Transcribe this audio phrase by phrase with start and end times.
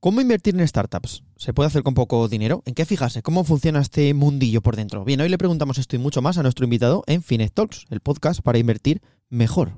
[0.00, 1.24] ¿Cómo invertir en startups?
[1.36, 2.62] ¿Se puede hacer con poco dinero?
[2.66, 3.20] ¿En qué fijarse?
[3.20, 5.04] ¿Cómo funciona este mundillo por dentro?
[5.04, 7.98] Bien, hoy le preguntamos esto y mucho más a nuestro invitado en Finet Talks, el
[7.98, 9.72] podcast para invertir mejor.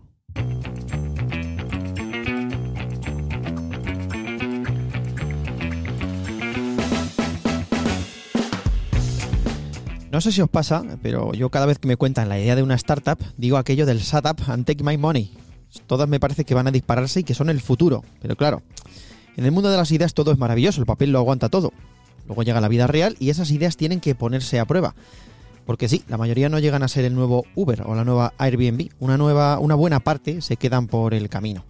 [10.13, 12.63] No sé si os pasa, pero yo cada vez que me cuentan la idea de
[12.63, 15.33] una startup, digo aquello del shut up and take my money.
[15.87, 18.05] Todas me parece que van a dispararse y que son el futuro.
[18.21, 18.63] Pero claro,
[19.37, 21.73] en el mundo de las ideas todo es maravilloso, el papel lo aguanta todo.
[22.27, 24.95] Luego llega la vida real y esas ideas tienen que ponerse a prueba.
[25.67, 28.91] Porque sí, la mayoría no llegan a ser el nuevo Uber o la nueva Airbnb.
[28.99, 31.65] Una, nueva, una buena parte se quedan por el camino.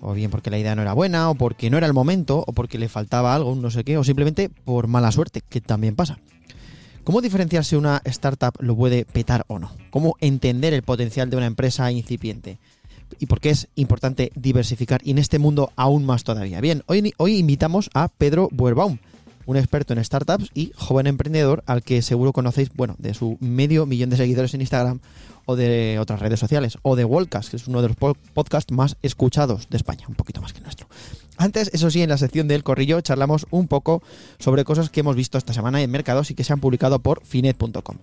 [0.00, 2.52] O bien porque la idea no era buena, o porque no era el momento, o
[2.52, 6.18] porque le faltaba algo, no sé qué, o simplemente por mala suerte, que también pasa.
[7.04, 9.72] ¿Cómo diferenciar si una startup lo puede petar o no?
[9.90, 12.58] ¿Cómo entender el potencial de una empresa incipiente?
[13.18, 16.60] ¿Y por qué es importante diversificar y en este mundo aún más todavía?
[16.60, 18.98] Bien, hoy, hoy invitamos a Pedro Buerbaum,
[19.46, 23.86] un experto en startups y joven emprendedor al que seguro conocéis, bueno, de su medio
[23.86, 25.00] millón de seguidores en Instagram
[25.44, 27.96] o de otras redes sociales, o de Wallcast, que es uno de los
[28.32, 30.86] podcasts más escuchados de España, un poquito más que nuestro.
[31.36, 34.02] Antes, eso sí, en la sección del corrillo charlamos un poco
[34.38, 37.24] sobre cosas que hemos visto esta semana en mercados y que se han publicado por
[37.24, 37.96] finet.com.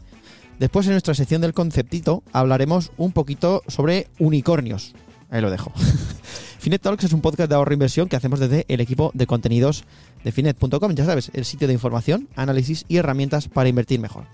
[0.60, 4.94] Después, en nuestra sección del conceptito, hablaremos un poquito sobre unicornios.
[5.30, 5.72] Ahí lo dejo.
[6.60, 9.28] Finet Talks es un podcast de ahorro e inversión que hacemos desde el equipo de
[9.28, 9.86] contenidos
[10.24, 10.94] de finet.com.
[10.94, 14.26] Ya sabes, el sitio de información, análisis y herramientas para invertir mejor.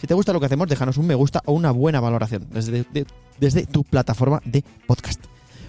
[0.00, 2.84] Si te gusta lo que hacemos, déjanos un me gusta o una buena valoración desde,
[3.38, 5.20] desde tu plataforma de podcast.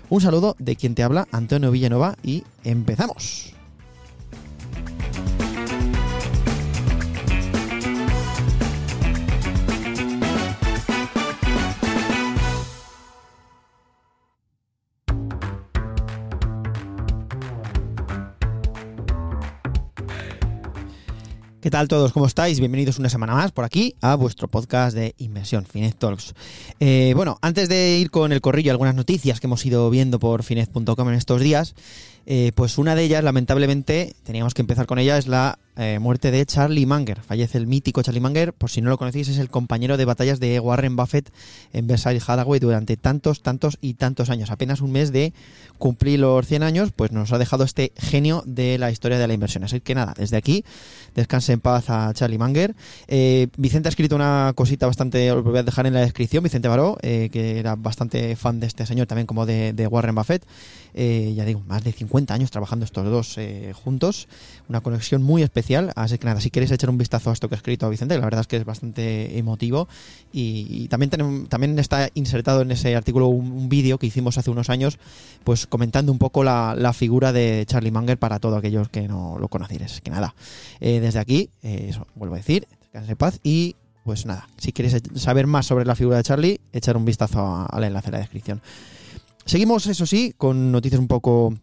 [0.09, 3.54] Un saludo de quien te habla, Antonio Villanova, y empezamos.
[21.65, 22.13] ¿Qué tal todos?
[22.13, 22.59] ¿Cómo estáis?
[22.59, 26.35] Bienvenidos una semana más por aquí a vuestro podcast de inversión, Finet Talks.
[26.79, 30.43] Eh, bueno, antes de ir con el corrillo, algunas noticias que hemos ido viendo por
[30.43, 31.73] finet.com en estos días,
[32.27, 36.31] eh, pues una de ellas, lamentablemente, teníamos que empezar con ella, es la eh, muerte
[36.31, 37.19] de Charlie Munger.
[37.21, 40.39] Fallece el mítico Charlie Munger, por si no lo conocéis, es el compañero de batallas
[40.39, 41.29] de Warren Buffett
[41.73, 44.51] en Versailles Hathaway durante tantos, tantos y tantos años.
[44.51, 45.33] Apenas un mes de
[45.77, 49.33] cumplir los 100 años, pues nos ha dejado este genio de la historia de la
[49.33, 49.65] inversión.
[49.65, 50.63] Así que nada, desde aquí,
[51.13, 52.73] descanse en paz a Charlie Munger.
[53.07, 56.69] Eh, Vicente ha escrito una cosita bastante, os voy a dejar en la descripción, Vicente
[56.69, 60.45] Baró, eh, que era bastante fan de este señor, también como de, de Warren Buffett.
[60.93, 63.37] ya digo, más de 50 años trabajando estos dos
[63.73, 64.29] juntos.
[64.69, 65.64] Una conexión muy especial
[65.95, 68.25] Así que nada, si queréis echar un vistazo a esto que ha escrito Vicente, la
[68.25, 69.87] verdad es que es bastante emotivo.
[70.31, 74.69] Y, también, tenemos, también está insertado en ese artículo un, vídeo que hicimos hace unos
[74.69, 74.99] años,
[75.43, 79.47] pues comentando un poco la, figura de Charlie Munger para todos aquellos que no lo
[79.47, 80.01] conocierais.
[80.01, 80.35] Que nada,
[80.79, 85.01] eh, desde aquí, eh, eso, vuelvo a decir, descanse paz y pues nada, si queréis
[85.15, 88.61] saber más sobre la figura de Charlie, echar un vistazo al enlace en la descripción.
[89.45, 91.55] Seguimos, eso sí, con noticias un poco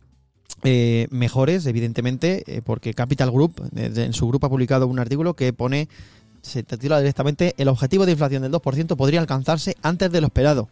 [0.65, 5.53] eh, mejores, evidentemente, eh, porque Capital Group, en su grupo ha publicado un artículo que
[5.53, 5.89] pone,
[6.41, 10.69] se titula directamente, el objetivo de inflación del 2% podría alcanzarse antes de lo esperado.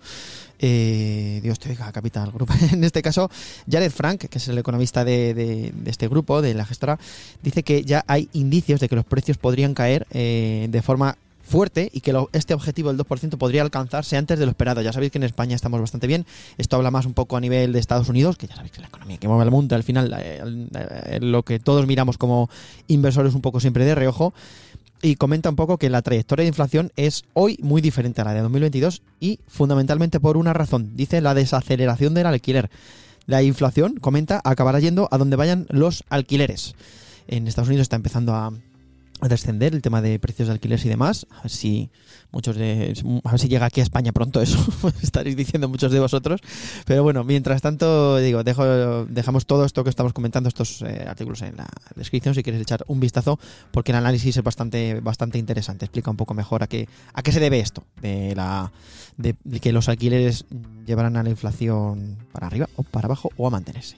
[0.58, 2.50] Eh, Dios te diga, Capital Group.
[2.72, 3.30] en este caso,
[3.70, 6.98] Jared Frank, que es el economista de, este grupo, de la gestora,
[7.42, 11.16] dice que ya hay indicios de que los precios podrían caer de forma
[11.50, 14.80] fuerte y que este objetivo del 2% podría alcanzarse antes de lo esperado.
[14.80, 16.24] Ya sabéis que en España estamos bastante bien.
[16.56, 18.86] Esto habla más un poco a nivel de Estados Unidos, que ya sabéis que la
[18.86, 20.40] economía que mueve el mundo, al final eh,
[20.74, 22.48] eh, lo que todos miramos como
[22.86, 24.32] inversores un poco siempre de reojo.
[25.02, 28.34] Y comenta un poco que la trayectoria de inflación es hoy muy diferente a la
[28.34, 30.94] de 2022 y fundamentalmente por una razón.
[30.94, 32.70] Dice la desaceleración del alquiler.
[33.26, 36.74] La inflación, comenta, acabará yendo a donde vayan los alquileres.
[37.28, 38.52] En Estados Unidos está empezando a, a
[39.28, 41.26] descender el tema de precios de alquileres y demás.
[41.30, 41.90] A ver si
[42.32, 42.94] muchos de,
[43.24, 44.58] a ver si llega aquí a España pronto eso,
[45.02, 46.40] estaréis diciendo muchos de vosotros.
[46.86, 51.42] Pero bueno, mientras tanto, digo, dejo, dejamos todo esto que estamos comentando, estos eh, artículos
[51.42, 53.38] en la descripción si quieres echar un vistazo,
[53.70, 55.84] porque el análisis es bastante, bastante interesante.
[55.84, 58.72] Explica un poco mejor a qué, a qué se debe esto, de la
[59.16, 60.46] de que los alquileres
[60.86, 63.96] llevarán a la inflación para arriba o para abajo o a mantenerse.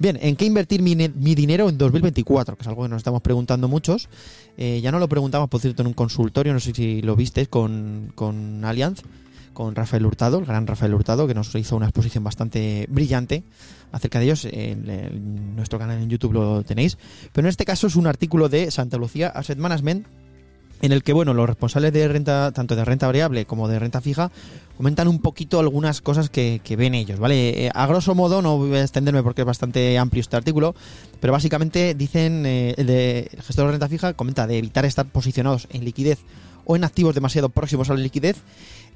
[0.00, 0.94] Bien, ¿en qué invertir mi,
[1.34, 2.56] dinero en 2024?
[2.56, 4.08] Que es algo que nos estamos preguntando muchos.
[4.56, 7.48] Eh, ya no lo preguntamos, por cierto, en un consultorio, no sé si lo viste,
[7.48, 9.02] con, con Allianz,
[9.52, 13.44] con Rafael Hurtado, el gran Rafael Hurtado, que nos hizo una exposición bastante brillante
[13.92, 14.48] acerca de ellos.
[14.50, 16.96] En, nuestro canal en YouTube lo tenéis.
[17.34, 20.06] Pero en este caso es un artículo de Santa Lucía Asset Management
[20.80, 24.00] en el que, bueno, los responsables de renta, tanto de renta variable como de renta
[24.00, 24.30] fija,
[24.80, 27.66] comentan un poquito algunas cosas que, ven ellos, ¿vale?
[27.66, 30.74] Eh, a grosso modo, no voy a extenderme porque es bastante amplio este artículo,
[31.20, 35.04] pero básicamente dicen, eh, el, de, el gestor de renta fija comenta de evitar estar
[35.04, 36.20] posicionados en liquidez
[36.64, 38.36] o en activos demasiado próximos a la liquidez,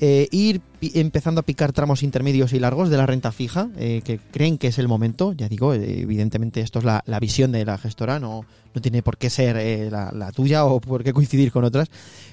[0.01, 4.19] eh, ir empezando a picar tramos intermedios y largos de la renta fija, eh, que
[4.19, 7.79] creen que es el momento, ya digo, eh, evidentemente esto es la, visión de la
[7.79, 8.45] gestora, no,
[8.75, 11.91] no tiene por qué ser la, tuya o por qué coincidir con otras,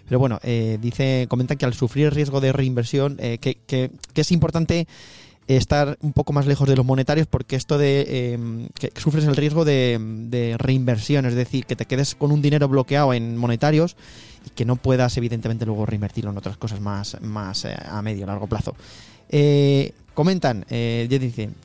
[0.07, 0.39] pero bueno,
[0.81, 4.88] dice, comentan que al sufrir riesgo de reinversión, que, que, que es importante
[5.48, 9.36] estar un poco más lejos de los monetarios porque esto de em, que sufres el
[9.36, 13.96] riesgo de, reinversión, es decir, que te quedes con un dinero bloqueado en monetarios
[14.46, 18.26] y que no puedas evidentemente luego reinvertirlo en otras cosas más, más eh, a medio
[18.26, 18.76] largo plazo.
[19.30, 21.56] Eh, comentan, eh, ya dicen,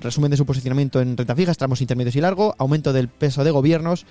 [0.00, 3.50] resumen de su posicionamiento en renta fija, tramos intermedios y largo, aumento del peso de
[3.50, 4.06] gobiernos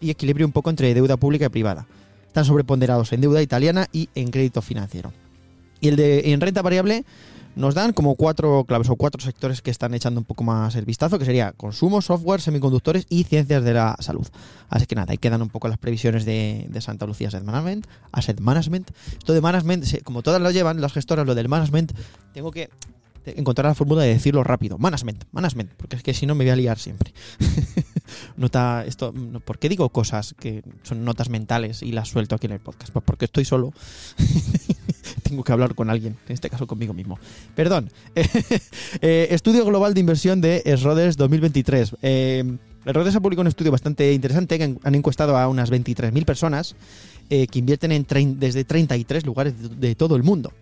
[0.00, 1.86] y equilibrio un poco entre deuda pública y privada.
[2.26, 5.12] Están sobreponderados en deuda italiana y en crédito financiero.
[5.80, 7.04] Y el de en renta variable,
[7.56, 10.84] nos dan como cuatro claves o cuatro sectores que están echando un poco más el
[10.84, 14.26] vistazo, que sería consumo, software, semiconductores y ciencias de la salud.
[14.68, 17.86] Así que nada, ahí quedan un poco las previsiones de, Santa Lucía Asset Management.
[18.12, 18.90] Asset Management.
[19.18, 21.92] Esto de management, como todas lo llevan, las gestoras, lo del management,
[22.32, 22.70] tengo que
[23.24, 24.78] encontrar la fórmula de decirlo rápido.
[24.78, 27.12] Management, management, porque es que si no me voy a liar siempre.
[28.36, 29.14] Nota esto,
[29.44, 32.92] ¿por qué digo cosas que son notas mentales y las suelto aquí en el podcast?
[32.92, 33.72] Pues porque estoy solo.
[35.24, 37.18] tengo que hablar con alguien, en este caso conmigo mismo.
[37.56, 37.90] Perdón.
[39.00, 41.96] Eh, estudio global de inversión de Schroders 2023.
[42.02, 42.56] Eh,
[42.86, 46.76] Schroders ha publicado un estudio bastante interesante que han encuestado a unas 23.000 personas
[47.28, 48.06] eh, que invierten en
[48.38, 50.52] desde 33 lugares de, todo el mundo.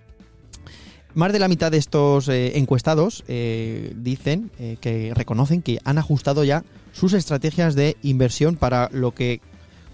[1.14, 4.50] Más de la mitad de estos eh, encuestados dicen
[4.80, 9.40] que reconocen que han ajustado ya sus estrategias de inversión para lo que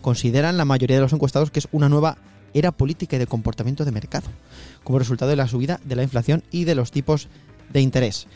[0.00, 2.18] consideran la mayoría de los encuestados que es una nueva
[2.54, 4.28] era política y de comportamiento de mercado,
[4.84, 7.28] como resultado de la subida de la inflación y de los tipos
[7.72, 8.26] de interés.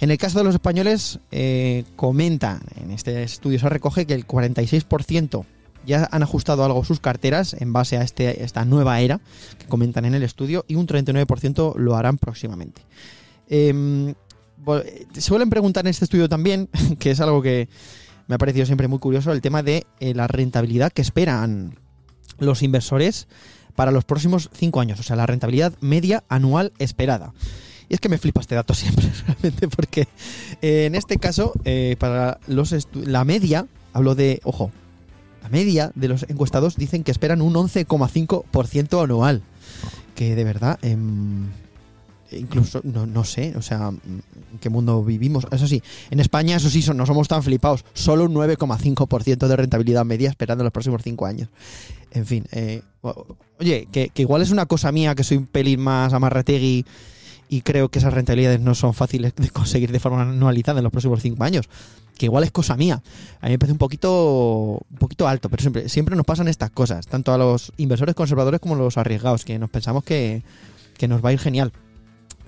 [0.00, 4.26] En el caso de los españoles, eh, comenta, en este estudio se recoge que el
[4.26, 5.44] 46%
[5.86, 9.20] ya han ajustado algo sus carteras en base a este, esta nueva era
[9.58, 12.82] que comentan en el estudio y un 39% lo harán próximamente.
[13.48, 16.68] Se suelen preguntar en este estudio también,
[16.98, 17.68] que es algo que
[18.26, 21.78] me ha parecido siempre muy curioso, el tema de eh, la rentabilidad que esperan
[22.38, 23.26] los inversores
[23.74, 27.32] para los próximos cinco años, o sea, la rentabilidad media anual esperada.
[27.88, 30.08] Y es que me flipa este dato siempre, realmente, porque
[30.62, 34.70] eh, en este caso, eh, para los la media, hablo de, ojo,
[35.42, 39.42] la media de los encuestados dicen que esperan un 11,5% anual.
[40.14, 41.48] Que de verdad, em,
[42.30, 44.22] incluso, no, no, sé, o sea, en
[44.60, 45.46] qué mundo vivimos.
[45.50, 47.84] Eso sí, en España, eso sí, no somos tan flipados.
[47.92, 51.48] Solo un 9,5% de rentabilidad media esperando los próximos cinco años.
[52.14, 52.82] En fin, eh,
[53.58, 56.86] oye, que, igual es una cosa mía, que soy un pelín más amarrategui
[57.48, 60.92] y creo que esas rentabilidades no son fáciles de conseguir de forma anualizada en los
[60.92, 61.68] próximos cinco años.
[62.16, 63.02] Que igual es cosa mía.
[63.40, 66.70] A mí me parece un poquito, un poquito alto, pero siempre, siempre nos pasan estas
[66.70, 70.42] cosas, tanto a los inversores conservadores como a los arriesgados, que nos pensamos que,
[71.08, 71.72] nos va a ir genial.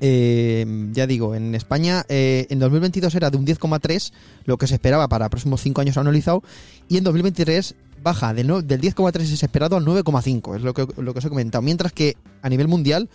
[0.01, 4.13] Eh, ya digo, en España eh, en 2022 era de un 10,3
[4.45, 6.43] lo que se esperaba para próximos 5 años anualizado
[6.87, 7.75] y en 2023
[8.07, 11.29] baja del, del 10,3 es esperado al 9,5, es lo que, lo que os he
[11.29, 11.61] comentado.
[11.61, 13.09] Mientras que a nivel mundial,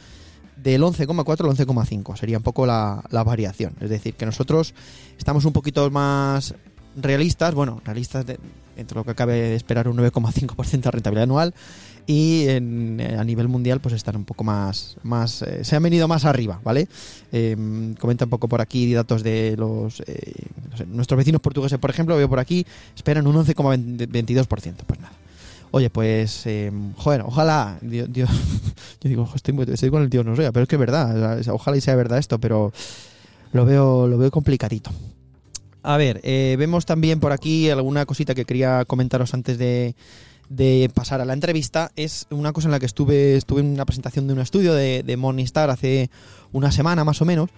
[0.62, 3.74] del 11,4 al 11,5 sería un poco la, variación.
[3.80, 4.74] Es decir, que nosotros
[5.18, 6.56] estamos un poquito más
[6.96, 8.38] realistas, bueno, realistas de,
[8.76, 11.54] entre lo que cabe de esperar un 9,5% de rentabilidad anual
[12.08, 16.08] y eh, a nivel mundial pues están un poco más, más eh, se han venido
[16.08, 16.88] más arriba, ¿vale?
[17.32, 20.34] Em, comenta un poco por aquí datos de los eh,
[20.88, 22.66] nuestros vecinos portugueses, por ejemplo, veo por aquí,
[22.96, 24.48] esperan un 11,22%,
[24.86, 25.14] pues nada.
[25.74, 28.06] Oye, pues, em, joder, ojalá, yo
[29.02, 32.18] digo, estoy, con el tío no pero es que es verdad, ojalá y sea verdad
[32.18, 32.74] esto, pero
[33.54, 34.92] lo veo, lo veo complicadito.
[35.84, 39.96] A ver, vemos también por aquí alguna cosita que quería comentaros antes de,
[40.52, 43.86] de pasar a la entrevista es una cosa en la que estuve, estuve en una
[43.86, 46.10] presentación de un estudio de, de Morningstar hace
[46.52, 47.50] una semana más o menos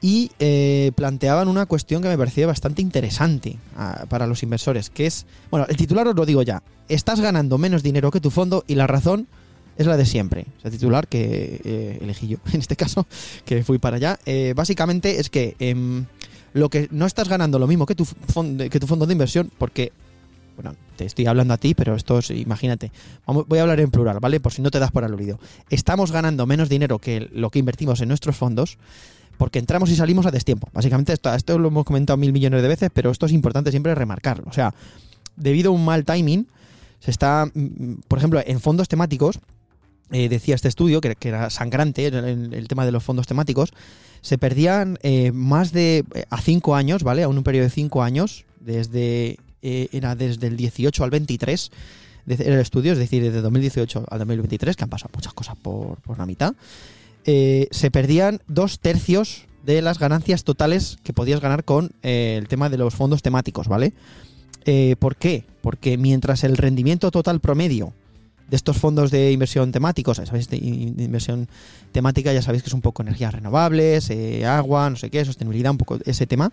[0.00, 5.06] y eh, planteaban una cuestión que me parecía bastante interesante ah, para los inversores, que
[5.06, 8.64] es, bueno, el titular os lo digo ya, estás ganando menos dinero que tu fondo
[8.66, 9.28] y la razón
[9.76, 10.46] es la de siempre.
[10.64, 13.06] el titular que eh, elegí yo, en este caso,
[13.44, 16.06] que fui para allá, eh, básicamente es que em,
[16.54, 18.06] lo que no estás ganando lo mismo que tu,
[18.70, 19.92] que tu fondo de inversión, porque
[20.62, 22.92] bueno, te estoy hablando a ti, pero esto es, imagínate,
[23.26, 24.40] voy a hablar en plural, ¿vale?
[24.40, 25.38] Por si no te das por aludido.
[25.70, 28.78] Estamos ganando menos dinero que lo que invertimos en nuestros fondos
[29.38, 30.68] porque entramos y salimos a destiempo.
[30.74, 34.44] Básicamente esto, lo hemos comentado mil millones de veces, pero esto es importante siempre remarcarlo.
[34.46, 34.74] O sea,
[35.34, 36.46] debido a un mal timing,
[37.02, 39.40] Se está, mm, por ejemplo, en fondos temáticos,
[40.10, 43.72] eh, decía este estudio, que, era sangrante el, el, tema de los fondos temáticos,
[44.20, 47.22] se perdían eh, más de eh, a cinco años, ¿vale?
[47.22, 51.70] A un periodo de cinco años, desde era desde el 18 al 23,
[52.26, 56.00] era el estudio, es decir, desde 2018 al 2023, que han pasado muchas cosas por,
[56.00, 56.54] por la mitad,
[57.24, 62.78] se perdían dos tercios de las ganancias totales que podías ganar con el tema de
[62.78, 63.92] los fondos temáticos, ¿vale?
[64.98, 65.44] ¿Por qué?
[65.60, 67.92] Porque mientras el rendimiento total promedio
[68.50, 70.48] de estos fondos de inversión temáticos, ¿sabéis?
[70.48, 71.48] De inversión
[71.92, 75.70] temática, ya sabéis que es un poco energías renovables, eh, agua, no sé qué, sostenibilidad,
[75.70, 76.52] un poco ese tema.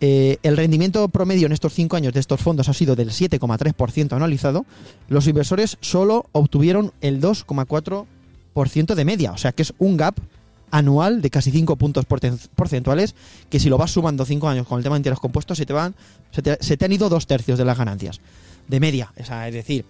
[0.00, 4.12] Eh, el rendimiento promedio en estos cinco años de estos fondos ha sido del 7,3%
[4.12, 4.66] anualizado.
[5.08, 10.16] Los inversores solo obtuvieron el 2,4% de media, o sea que es un gap
[10.70, 13.14] anual de casi 5 puntos porcentuales,
[13.48, 15.72] que si lo vas sumando 5 años con el tema de enteros compuestos, se te,
[15.72, 15.94] van,
[16.30, 18.20] se te, han ido dos tercios de las ganancias.
[18.68, 19.84] De media, es decir,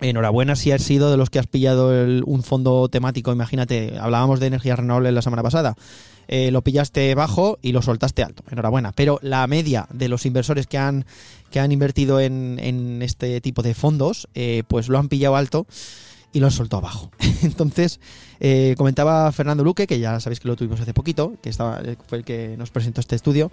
[0.00, 1.88] Enhorabuena si has sido de los que has pillado
[2.24, 3.32] un fondo temático.
[3.32, 5.76] Imagínate, hablábamos de energías renovables la semana pasada.
[6.28, 8.44] Eh, lo pillaste bajo y lo soltaste alto.
[8.50, 8.92] Enhorabuena.
[8.92, 11.04] Pero la media de los inversores que han,
[11.50, 15.66] que han invertido en, este tipo de fondos, eh, pues lo han pillado alto
[16.32, 17.10] y lo han soltado abajo.
[17.42, 18.00] Entonces,
[18.40, 22.18] eh, comentaba Fernando Luque, que ya sabéis que lo tuvimos hace poquito, que estaba, fue
[22.18, 23.50] el que nos presentó este estudio.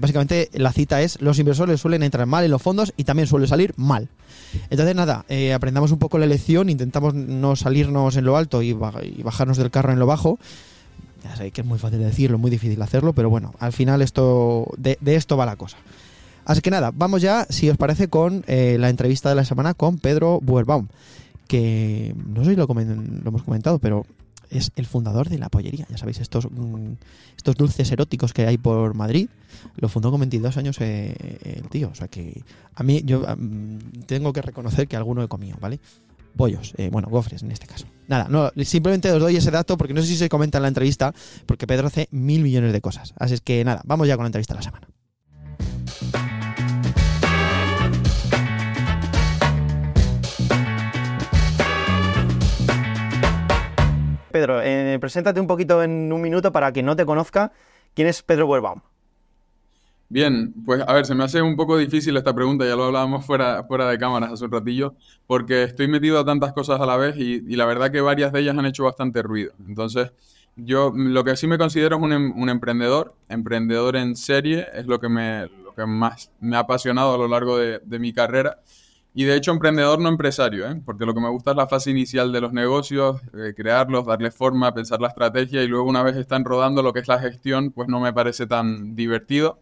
[0.00, 3.46] básicamente, la cita es: los inversores suelen entrar mal en los fondos y también suele
[3.46, 4.08] salir mal.
[4.70, 8.72] Entonces, nada, eh, aprendamos un poco la lección, intentamos no salirnos en lo alto y,
[8.72, 10.38] bajarnos del carro en lo bajo.
[11.22, 14.66] Ya sé que es muy fácil decirlo, muy difícil hacerlo, pero bueno, al final esto
[14.76, 15.78] de, esto va la cosa.
[16.44, 19.72] Así que nada, vamos ya, si os parece, con eh, la entrevista de la semana
[19.72, 20.88] con Pedro Buerbaum,
[21.48, 24.04] que no sé si lo, hemos comentado, pero
[24.50, 25.86] es el fundador de la pollería.
[25.90, 26.92] Ya sabéis, estos, mm,
[27.36, 29.28] estos dulces eróticos que hay por Madrid,
[29.76, 31.14] lo fundó con 22 años eh,
[31.58, 31.90] el tío.
[31.90, 32.42] O sea que
[32.74, 33.24] a mí, yo
[34.06, 35.80] tengo que reconocer que alguno he comido, ¿vale?
[36.34, 37.86] Bollos, eh, bueno, gofres en este caso.
[38.08, 40.68] Nada, no, simplemente os doy ese dato porque no sé si se comenta en la
[40.68, 41.14] entrevista,
[41.46, 43.14] porque Pedro hace mil millones de cosas.
[43.18, 44.88] Así es que nada, vamos ya con la entrevista de la semana.
[54.34, 57.52] Pedro, eh, preséntate un poquito en un minuto para quien no te conozca.
[57.94, 58.80] ¿Quién es Pedro Buerbaum?
[60.08, 63.24] Bien, pues a ver, se me hace un poco difícil esta pregunta, ya lo hablábamos
[63.24, 64.96] fuera, fuera de cámaras hace un ratillo,
[65.28, 68.40] porque estoy metido a tantas cosas a la vez y, la verdad que varias de
[68.40, 69.52] ellas han hecho bastante ruido.
[69.68, 70.10] Entonces,
[70.56, 74.98] yo lo que sí me considero es un, em, emprendedor, emprendedor en serie, es lo
[74.98, 75.48] que, me,
[75.86, 78.58] más me ha apasionado a lo largo de mi carrera.
[79.16, 80.82] Y de hecho, emprendedor no empresario, ¿eh?
[80.84, 84.32] porque lo que me gusta es la fase inicial de los negocios, eh, crearlos, darle
[84.32, 87.70] forma, pensar la estrategia y luego una vez están rodando lo que es la gestión,
[87.70, 89.60] pues no me parece tan divertido.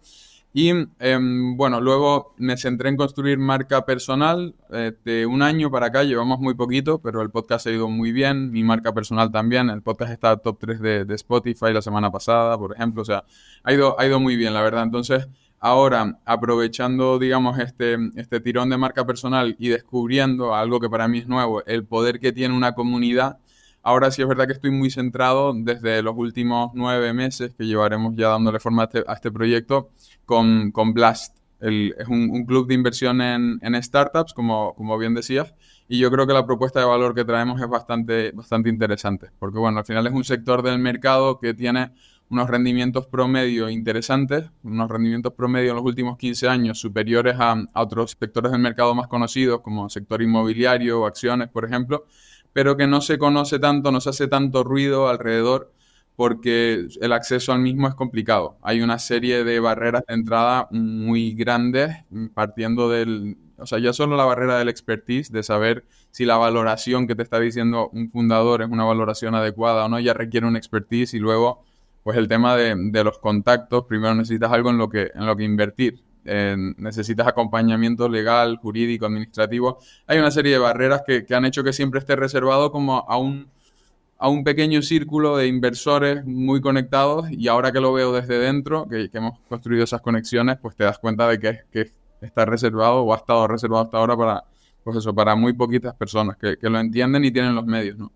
[0.54, 4.54] Y em, bueno, luego me centré en construir marca personal.
[4.70, 8.12] Eh, de un año para acá llevamos muy poquito, pero el podcast ha ido muy
[8.12, 9.70] bien, mi marca personal también.
[9.70, 13.02] El podcast está top 3 de, de Spotify la semana pasada, por ejemplo.
[13.02, 13.24] O sea,
[13.64, 14.82] ha ido, ha ido muy bien, la verdad.
[14.82, 15.26] Entonces,
[15.64, 21.18] Ahora, aprovechando, digamos, este, este tirón de marca personal y descubriendo algo que para mí
[21.18, 23.38] es nuevo, el poder que tiene una comunidad,
[23.80, 28.16] ahora sí es verdad que estoy muy centrado desde los últimos nueve meses que llevaremos
[28.16, 29.90] ya dándole forma a este, este proyecto
[30.26, 31.36] con, con Blast.
[31.60, 35.54] es un, club de inversión en, en startups, como, como bien decías,
[35.86, 39.60] y yo creo que la propuesta de valor que traemos es bastante, bastante interesante, porque
[39.60, 41.92] bueno, al final es un sector del mercado que tiene
[42.32, 48.16] unos rendimientos promedio interesantes, unos rendimientos promedio en los últimos 15 años superiores a, otros
[48.18, 52.06] sectores del mercado más conocidos, como sector inmobiliario o acciones, por ejemplo,
[52.54, 55.74] pero que no se conoce tanto, no se hace tanto ruido alrededor
[56.16, 58.56] porque el acceso al mismo es complicado.
[58.62, 61.94] Hay una serie de barreras de entrada muy grandes,
[62.32, 67.06] partiendo del, o sea, ya solo la barrera del expertise, de saber si la valoración
[67.06, 70.56] que te está diciendo un fundador es una valoración adecuada o no, ya requiere un
[70.56, 71.64] expertise y luego
[72.02, 75.44] pues el tema de, los contactos, primero necesitas algo en lo que, en lo que
[75.44, 76.02] invertir.
[76.24, 79.78] necesitas acompañamiento legal, jurídico, administrativo.
[80.06, 83.48] Hay una serie de barreras que, han hecho que siempre esté reservado como a un,
[84.18, 88.88] a un pequeño círculo de inversores muy conectados y ahora que lo veo desde dentro,
[88.88, 91.90] que, hemos construido esas conexiones, pues te das cuenta de que, que,
[92.20, 94.44] está reservado o ha estado reservado hasta ahora para,
[94.84, 98.12] pues eso, para muy poquitas personas que, lo entienden y tienen los medios, ¿no?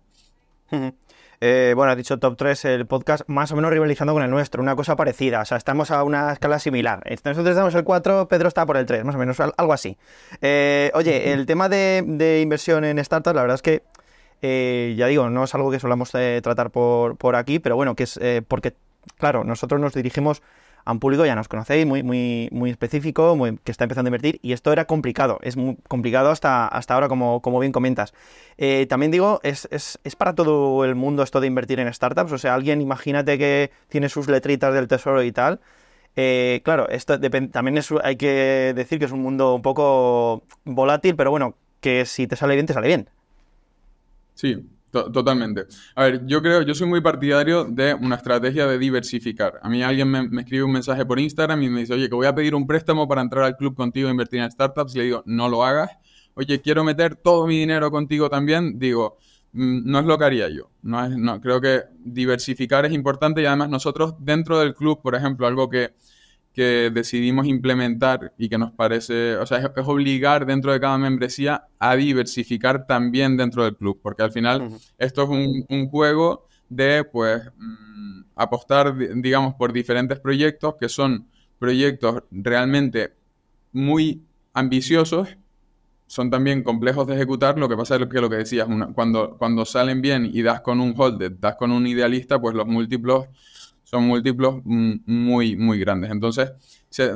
[1.39, 4.61] Eh, bueno, has dicho top 3 el podcast más o menos rivalizando con el nuestro,
[4.61, 7.03] una cosa parecida, o sea, estamos a una escala similar.
[7.23, 9.97] Nosotros damos el 4, Pedro está por el 3, más o menos, algo así.
[10.41, 13.83] Eh, oye, el tema de, inversión en startups, la verdad es que,
[14.41, 18.03] eh, ya digo, no es algo que solamos tratar por, por, aquí, pero bueno, que
[18.03, 18.73] es porque,
[19.17, 20.41] claro, nosotros nos dirigimos
[20.87, 24.39] a un público, ya nos conocéis, muy, muy, muy específico, que está empezando a invertir,
[24.41, 28.13] y esto era complicado, es muy complicado hasta, hasta ahora, como, como bien comentas.
[28.57, 32.31] Eh, también digo, es, es, es, para todo el mundo esto de invertir en startups,
[32.31, 35.59] o sea, alguien, imagínate que tiene sus letritas del tesoro y tal.
[36.15, 41.17] Eh, claro, esto también es, hay que decir que es un mundo un poco volátil,
[41.17, 43.09] pero bueno, que si te sale bien, te sale bien.
[44.35, 44.55] Sí,
[44.91, 45.65] totalmente.
[45.95, 49.59] A ver, yo creo, yo soy muy partidario de una estrategia de diversificar.
[49.61, 52.27] A mí alguien me, escribe un mensaje por Instagram y me dice, oye, que voy
[52.27, 54.95] a pedir un préstamo para entrar al club contigo e invertir en startups.
[54.95, 55.91] Y le digo, no lo hagas.
[56.33, 58.79] Oye, quiero meter todo mi dinero contigo también.
[58.79, 59.17] Digo,
[59.53, 60.71] mm, no es lo que haría yo.
[60.81, 65.15] No es, no, creo que diversificar es importante y además nosotros dentro del club, por
[65.15, 65.95] ejemplo, algo que
[66.57, 71.67] que decidimos implementar y que nos parece, o sea, es, obligar dentro de cada membresía
[71.77, 75.29] a diversificar también dentro del club, porque al final esto es
[75.69, 81.27] un, juego de, pues, mm, apostar, digamos, por diferentes proyectos que son
[81.59, 83.13] proyectos realmente
[83.71, 85.37] muy ambiciosos,
[86.07, 89.63] son también complejos de ejecutar, lo que pasa es que lo que decías, cuando, cuando
[89.63, 93.27] salen bien y das con un holder, das con un idealista, pues los múltiplos
[93.87, 96.11] son múltiplos mm, muy, muy grandes.
[96.11, 96.51] Entonces,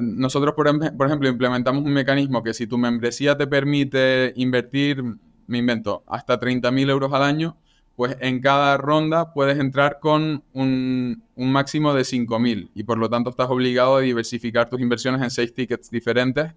[0.02, 5.04] nosotros, por, ejemplo, implementamos un mecanismo que si tu membresía te permite invertir,
[5.48, 7.58] me invento, hasta 30.000 euros al año,
[7.98, 13.10] pues en cada ronda puedes entrar con un, un máximo de 5.000 y por lo
[13.10, 16.54] tanto estás obligado a diversificar tus inversiones en seis tickets diferentes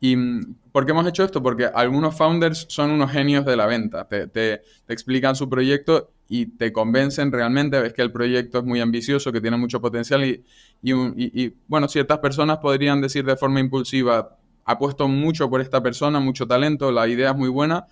[0.00, 1.42] ¿Y mm, por qué hemos hecho esto?
[1.42, 4.08] Porque algunos founders son unos genios de la venta.
[4.08, 9.32] Te, explican su proyecto y te convencen realmente, ves que el proyecto es muy ambicioso,
[9.32, 10.44] que tiene mucho potencial y,
[10.80, 16.46] y, bueno, ciertas personas podrían decir de forma impulsiva, apuesto mucho por esta persona, mucho
[16.46, 17.88] talento, la idea es muy buena,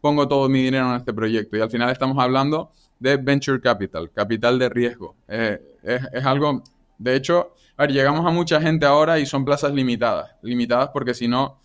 [0.00, 1.56] pongo todo mi dinero en este proyecto.
[1.56, 5.14] Y al final estamos hablando de venture capital, capital de riesgo.
[5.28, 6.64] Eh, es, es algo,
[6.98, 10.34] de hecho, a ver, llegamos a mucha gente ahora y son plazas limitadas.
[10.42, 11.60] Limitadas porque si no,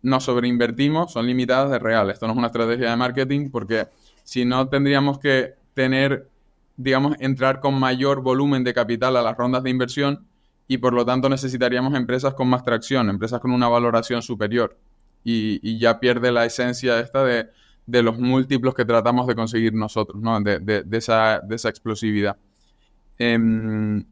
[0.00, 2.08] nos sobreinvertimos, son limitadas de real.
[2.08, 3.88] Esto no es una estrategia de marketing porque
[4.32, 6.26] si no tendríamos que tener,
[6.78, 10.26] digamos, entrar con mayor volumen de capital a las rondas de inversión
[10.66, 14.78] y por lo tanto necesitaríamos empresas con más tracción, empresas con una valoración superior.
[15.22, 17.50] Y, ya pierde la esencia esta de,
[18.02, 20.40] los múltiplos que tratamos de conseguir nosotros, ¿no?
[20.40, 22.38] De, esa, de esa explosividad.
[23.18, 24.02] Em,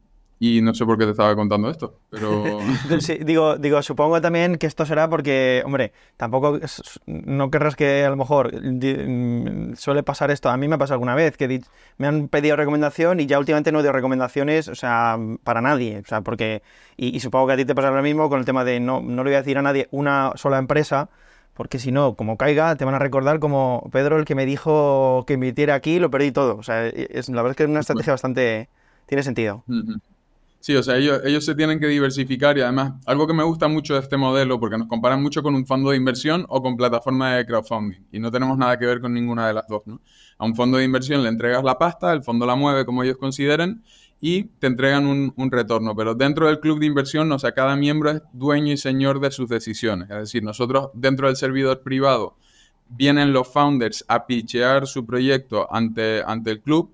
[0.43, 2.43] y no sé por qué te estaba contando esto, pero...
[3.23, 6.59] digo, digo, supongo también que esto será porque, hombre, tampoco,
[7.05, 10.49] no querrás que a lo mejor mm, suele pasar esto.
[10.49, 11.61] A mí me ha pasado alguna vez que
[11.99, 15.99] me han pedido recomendación y ya últimamente no doy recomendaciones, o sea, para nadie.
[15.99, 16.63] O sea, porque,
[16.97, 19.23] y, supongo que a ti te pasa lo mismo con el tema de no, no
[19.23, 21.11] le voy a decir a nadie una sola empresa,
[21.53, 25.23] porque si no, como caiga, te van a recordar como Pedro el que me dijo
[25.27, 26.57] que invirtiera aquí, lo perdí todo.
[26.57, 28.69] O sea, es, la verdad es que es una estrategia bastante...
[29.05, 29.65] Tiene sentido.
[30.61, 33.67] Sí, o sea, ellos, ellos se tienen que diversificar y además algo que me gusta
[33.67, 36.77] mucho de este modelo, porque nos comparan mucho con un fondo de inversión o con
[36.77, 39.99] plataforma de crowdfunding y no tenemos nada que ver con ninguna de las dos, ¿no?
[40.37, 43.17] A un fondo de inversión le entregas la pasta, el fondo la mueve como ellos
[43.17, 43.81] consideren
[44.19, 45.95] y te entregan un, un, retorno.
[45.95, 49.31] Pero dentro del club de inversión, o sea, cada miembro es dueño y señor de
[49.31, 50.11] sus decisiones.
[50.11, 52.37] Es decir, nosotros dentro del servidor privado
[52.87, 56.91] vienen los founders a pitchear su proyecto ante, ante el club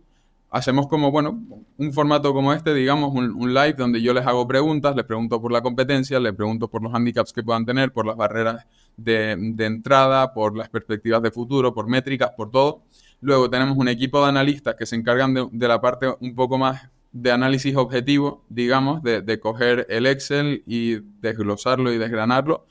[0.49, 1.41] hacemos como, bueno,
[1.77, 5.51] un formato como este, digamos, un, live donde yo les hago preguntas, les pregunto por
[5.51, 10.33] la competencia, les pregunto por los handicaps que puedan tener, por las barreras de, entrada,
[10.33, 12.83] por las perspectivas de futuro, por métricas, por todo.
[13.19, 16.89] Luego tenemos un equipo de analistas que se encargan de, la parte un poco más
[17.11, 22.67] de análisis objetivo, digamos, de, coger el Excel y desglosarlo y desgranarlo.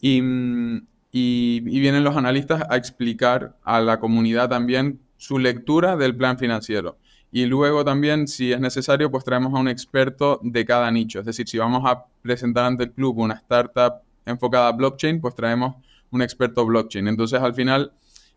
[0.00, 0.22] Y,
[1.10, 6.98] y vienen los analistas a explicar a la comunidad también su lectura del plan financiero.
[7.32, 11.20] Y luego también, si es necesario, pues traemos a un experto de cada nicho.
[11.20, 15.34] Es decir, si vamos a presentar ante el club una startup enfocada a blockchain, pues
[15.34, 15.76] traemos
[16.10, 17.08] un experto blockchain.
[17.08, 17.92] Entonces, al final,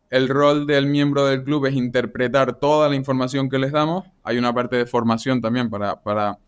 [0.09, 4.05] el rol del miembro del club es interpretar toda la información que les damos.
[4.23, 6.39] Hay una parte de formación también para, para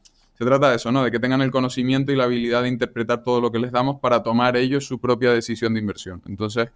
[0.42, 1.04] se trata de eso, ¿no?
[1.04, 4.00] De que tengan el conocimiento y la habilidad de interpretar todo lo que les damos
[4.00, 6.20] para tomar ellos su propia decisión de inversión.
[6.26, 6.72] Entonces,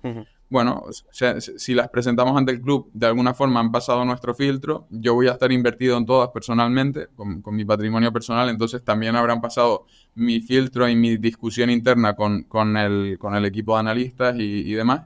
[0.52, 5.16] bueno, si las presentamos ante el club, de alguna forma han pasado nuestro filtro, yo
[5.16, 9.88] voy a estar invertido en todas personalmente, con, mi patrimonio personal, entonces también habrán pasado
[10.14, 14.74] mi filtro y mi discusión interna con, con, el, con el equipo de analistas y,
[14.74, 15.06] demás.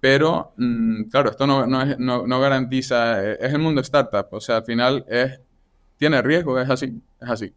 [0.00, 4.40] Pero, mm, claro, esto no, no, es, no, no garantiza, es el mundo startup, o
[4.40, 5.38] sea, al final es,
[5.98, 7.52] tiene riesgo, es así, es así.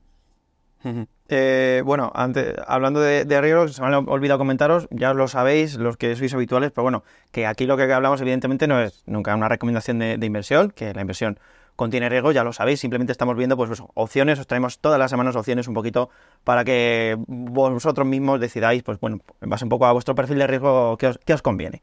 [1.30, 5.98] Eh, bueno, antes, hablando de, riesgos, se me ha olvidado comentaros, ya lo sabéis, los
[5.98, 9.48] que sois habituales, pero bueno, que aquí lo que hablamos evidentemente no es nunca una
[9.48, 11.40] recomendación de, inversión, que la inversión
[11.76, 15.10] contiene riesgo, ya lo sabéis, simplemente estamos viendo pues, pues, opciones, os traemos todas las
[15.10, 16.10] semanas opciones un poquito
[16.44, 20.48] para que vosotros mismos decidáis, pues bueno, en base un poco a vuestro perfil de
[20.48, 21.82] riesgo que os, conviene.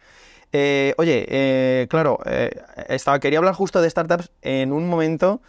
[0.52, 2.50] Eh, oye, eh, claro, eh,
[2.88, 5.40] estaba, quería hablar justo de startups en un momento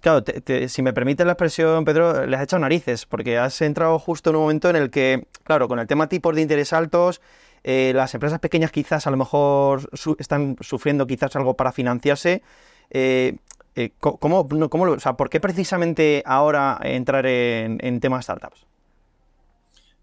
[0.00, 0.24] Claro,
[0.68, 4.36] si me permite la expresión, Pedro, le has echado narices, porque has entrado justo en
[4.36, 7.20] un momento en el que, claro, con el tema tipos de interés altos,
[7.64, 12.42] eh, las empresas pequeñas quizás a lo mejor están sufriendo quizás algo para financiarse.
[12.90, 13.36] Eh,
[13.74, 18.66] eh, ¿cómo, o sea, ¿Por qué precisamente ahora entrar en, en temas startups?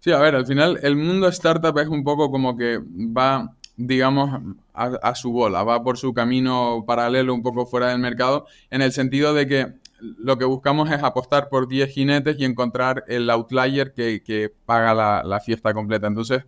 [0.00, 4.40] Sí, a ver, al final el mundo startup es un poco como que va digamos,
[4.72, 8.92] a, su bola, va por su camino paralelo un poco fuera del mercado, en el
[8.92, 9.66] sentido de que
[10.00, 15.40] lo que buscamos es apostar por 10 jinetes y encontrar el outlier que, paga la,
[15.40, 16.06] fiesta completa.
[16.06, 16.44] Entonces,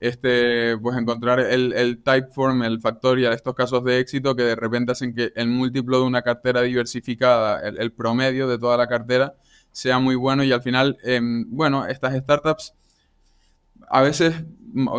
[0.00, 5.14] este, pues encontrar el, typeform, el factorial, estos casos de éxito que de repente hacen
[5.14, 9.34] que el múltiplo de una cartera diversificada, el, promedio de toda la cartera,
[9.72, 12.74] sea muy bueno y al final, em, bueno, estas startups
[13.90, 14.34] a veces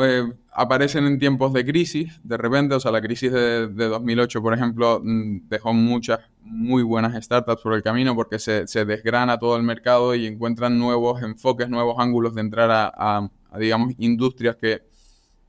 [0.02, 4.54] eh, aparecen en tiempos de crisis, de repente, o sea, la crisis de, 2008, por
[4.54, 9.64] ejemplo, mm, dejó muchas muy buenas startups por el camino porque se, desgrana todo el
[9.64, 14.84] mercado y encuentran nuevos enfoques, nuevos ángulos de entrar a, digamos, industrias que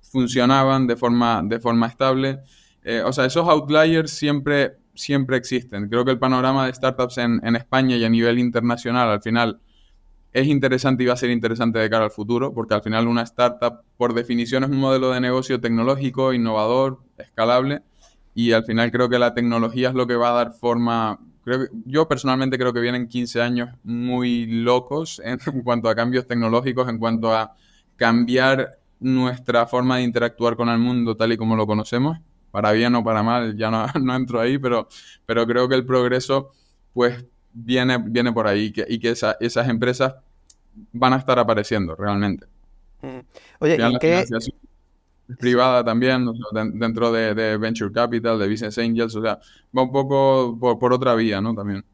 [0.01, 2.39] funcionaban de forma, de forma estable.
[2.85, 5.89] Eh, o sea, esos outliers siempre, siempre existen.
[5.89, 9.61] Creo que el panorama de startups en, en España y a nivel internacional, al final,
[10.33, 13.23] es interesante y va a ser interesante de cara al futuro, porque al final una
[13.23, 17.83] startup, por definición, es un modelo de negocio tecnológico, innovador, escalable,
[18.35, 21.19] y al final creo que la tecnología es lo que va a dar forma.
[21.43, 26.89] Creo yo personalmente creo que vienen 15 años muy locos en, cuanto a cambios tecnológicos,
[26.89, 27.55] en cuanto a
[27.97, 32.19] cambiar nuestra forma de interactuar con el mundo tal y como lo conocemos,
[32.51, 34.89] para bien o para mal, ya no, no entro ahí, pero,
[35.27, 36.53] pero creo que el progreso,
[36.93, 40.15] pues viene, viene por ahí y que esas empresas
[40.93, 42.47] van a estar apareciendo realmente.
[43.03, 43.21] Mm.
[43.61, 44.25] Oye, ¿y qué?
[45.39, 46.27] Privada también,
[46.73, 49.39] dentro de, Venture Capital, de Business Angels, o sea,
[49.77, 51.55] va un poco por, otra vía, ¿no?
[51.55, 51.85] También.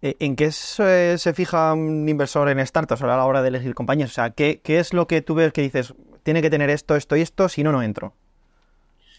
[0.00, 4.10] Eh, ¿En qué se, fija un inversor en startups a la hora de elegir compañías?
[4.10, 6.94] O sea, ¿qué, ¿qué es lo que tú ves que dices, tiene que tener esto,
[6.94, 8.14] esto y esto, si no, no entro?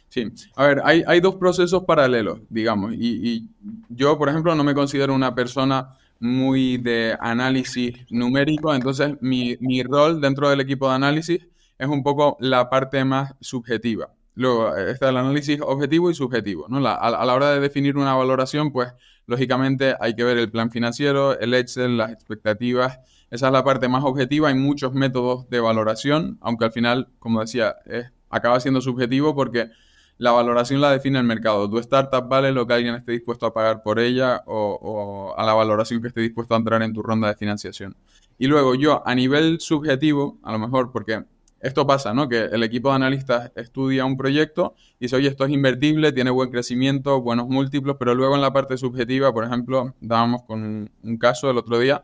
[0.10, 3.50] Sí, a ver, hay, hay dos procesos paralelos, digamos, y,
[3.90, 9.84] yo, por ejemplo, no me considero una persona muy de análisis numérico, entonces mi, mi,
[9.84, 14.14] rol dentro del equipo de análisis es un poco la parte más subjetiva.
[14.36, 16.86] Luego está el análisis objetivo y subjetivo, ¿no?
[16.88, 18.94] a, a, la hora de definir una valoración, pues
[19.28, 23.00] lógicamente hay que ver el plan financiero, el Excel, las expectativas,
[23.32, 27.42] esa es la parte más objetiva, hay muchos métodos de valoración, aunque al final, como
[27.42, 29.70] decía, es, acaba siendo subjetivo porque
[30.18, 31.70] la valoración la define el mercado.
[31.70, 35.54] Tu startup vale lo que alguien esté dispuesto a pagar por ella o, a la
[35.54, 37.96] valoración que esté dispuesto a entrar en tu ronda de financiación.
[38.38, 41.24] Y luego yo, a nivel subjetivo, a lo mejor, porque
[41.62, 42.30] esto pasa, ¿no?
[42.30, 46.30] Que el equipo de analistas estudia un proyecto y dice, oye, esto es invertible, tiene
[46.30, 51.18] buen crecimiento, buenos múltiplos, pero luego en la parte subjetiva, por ejemplo, dábamos con un,
[51.18, 52.04] caso el otro día,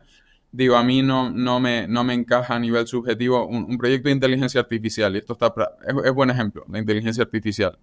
[0.50, 4.14] digo, a mí no, no, me, no me encaja a nivel subjetivo un, proyecto de
[4.14, 5.54] inteligencia artificial, y esto está,
[5.86, 7.78] es, es buen ejemplo, de inteligencia artificial.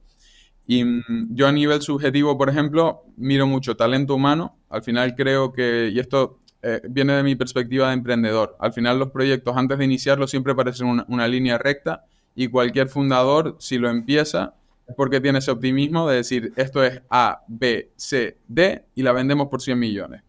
[0.69, 4.55] Y mm, yo a nivel subjetivo, por ejemplo, miro mucho talento humano.
[4.69, 8.99] Al final creo que, y esto eh, viene de mi perspectiva de emprendedor, al final
[8.99, 12.05] los proyectos antes de iniciarlos siempre parecen una, línea recta
[12.35, 14.53] y cualquier fundador, si lo empieza,
[14.87, 19.11] es porque tiene ese optimismo de decir, esto es A, B, C, D y la
[19.11, 20.21] vendemos por 100 millones.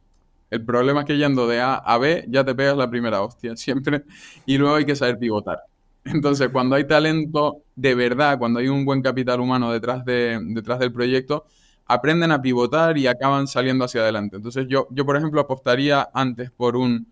[0.48, 3.56] El problema es que yendo de A a B ya te pegas la primera hostia,
[3.56, 4.04] siempre,
[4.46, 5.58] y luego hay que saber pivotar.
[6.04, 10.78] Entonces, cuando hay talento de verdad, cuando hay un buen capital humano detrás, de, detrás
[10.78, 11.46] del proyecto,
[11.86, 14.36] aprenden a pivotar y acaban saliendo hacia adelante.
[14.36, 17.06] Entonces, yo, yo, por ejemplo, apostaría antes por un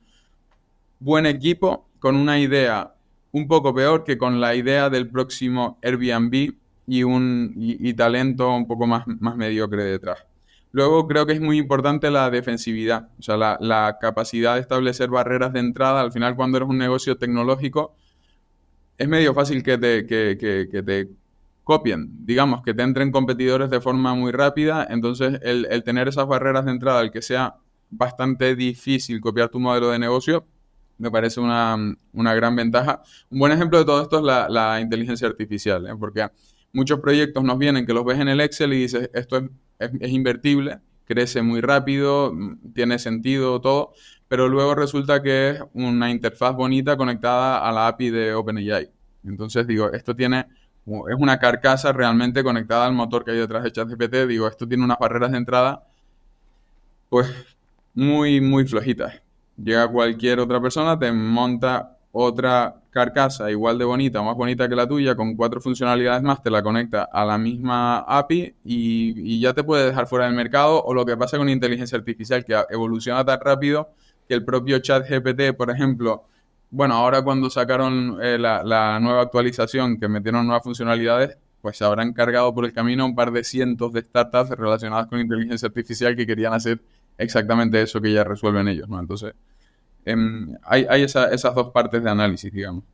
[1.00, 2.94] buen equipo con una idea
[3.32, 6.54] un poco peor que con la idea del próximo Airbnb
[6.86, 10.24] y un y, talento un poco más, más mediocre detrás.
[10.70, 15.10] Luego creo que es muy importante la defensividad, o sea, la, la capacidad de establecer
[15.10, 16.00] barreras de entrada.
[16.00, 17.94] Al final, cuando eres un negocio tecnológico,
[18.98, 21.08] es medio fácil que te, que, te
[21.62, 26.64] copien, digamos, que te entren competidores de forma muy rápida, entonces el, tener esas barreras
[26.64, 27.56] de entrada, el que sea
[27.90, 30.46] bastante difícil copiar tu modelo de negocio,
[30.98, 33.02] me parece una, gran ventaja.
[33.30, 35.94] Un buen ejemplo de todo esto es la, inteligencia artificial, ¿eh?
[35.98, 36.26] porque
[36.72, 39.36] muchos proyectos nos vienen que los ves en el Excel y dices, esto
[39.78, 42.34] es, es invertible, crece muy rápido,
[42.74, 43.92] tiene sentido todo,
[44.28, 48.90] pero luego resulta que es una interfaz bonita conectada a la API de OpenAI.
[49.24, 50.46] Entonces digo, esto tiene,
[50.86, 54.84] es una carcasa realmente conectada al motor que hay detrás de ChatGPT, digo, esto tiene
[54.84, 55.82] unas barreras de entrada
[57.08, 57.26] pues
[57.94, 59.20] muy, muy flojitas.
[59.56, 64.88] Llega cualquier otra persona, te monta otra carcasa igual de bonita más bonita que la
[64.88, 69.64] tuya, con cuatro funcionalidades más, te la conecta a la misma API y, ya te
[69.64, 70.82] puede dejar fuera del mercado.
[70.84, 73.90] O lo que pasa con inteligencia artificial, que evoluciona tan rápido
[74.28, 76.24] que el propio chat GPT, por ejemplo,
[76.70, 81.84] bueno, ahora cuando sacaron eh, la, la, nueva actualización, que metieron nuevas funcionalidades, pues se
[81.84, 86.14] habrán cargado por el camino un par de cientos de startups relacionadas con inteligencia artificial
[86.14, 86.80] que querían hacer
[87.16, 89.00] exactamente eso que ya resuelven ellos, ¿no?
[89.00, 89.34] Entonces,
[90.04, 92.84] em, hay, esas dos partes de análisis, digamos.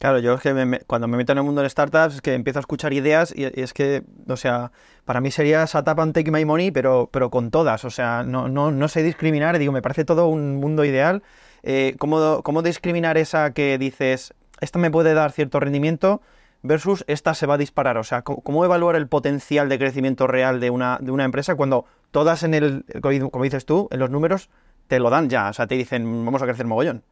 [0.00, 2.58] Claro, yo es que cuando me meto en el mundo de startups es que empiezo
[2.58, 4.72] a escuchar ideas y, es que, o sea,
[5.04, 7.84] para mí sería Satap and Take My Money, pero, pero con todas.
[7.84, 11.22] O sea, no, no, no sé discriminar, digo, me parece todo un mundo ideal.
[11.62, 14.32] Eh, ¿cómo, ¿Cómo discriminar esa que dices,
[14.62, 16.22] esta me puede dar cierto rendimiento
[16.62, 17.98] versus esta se va a disparar?
[17.98, 21.84] O sea, ¿cómo, evaluar el potencial de crecimiento real de una, de una empresa cuando
[22.10, 24.48] todas en el, como dices tú, en los números
[24.88, 25.50] te lo dan ya?
[25.50, 27.04] O sea, te dicen, vamos a crecer mogollón.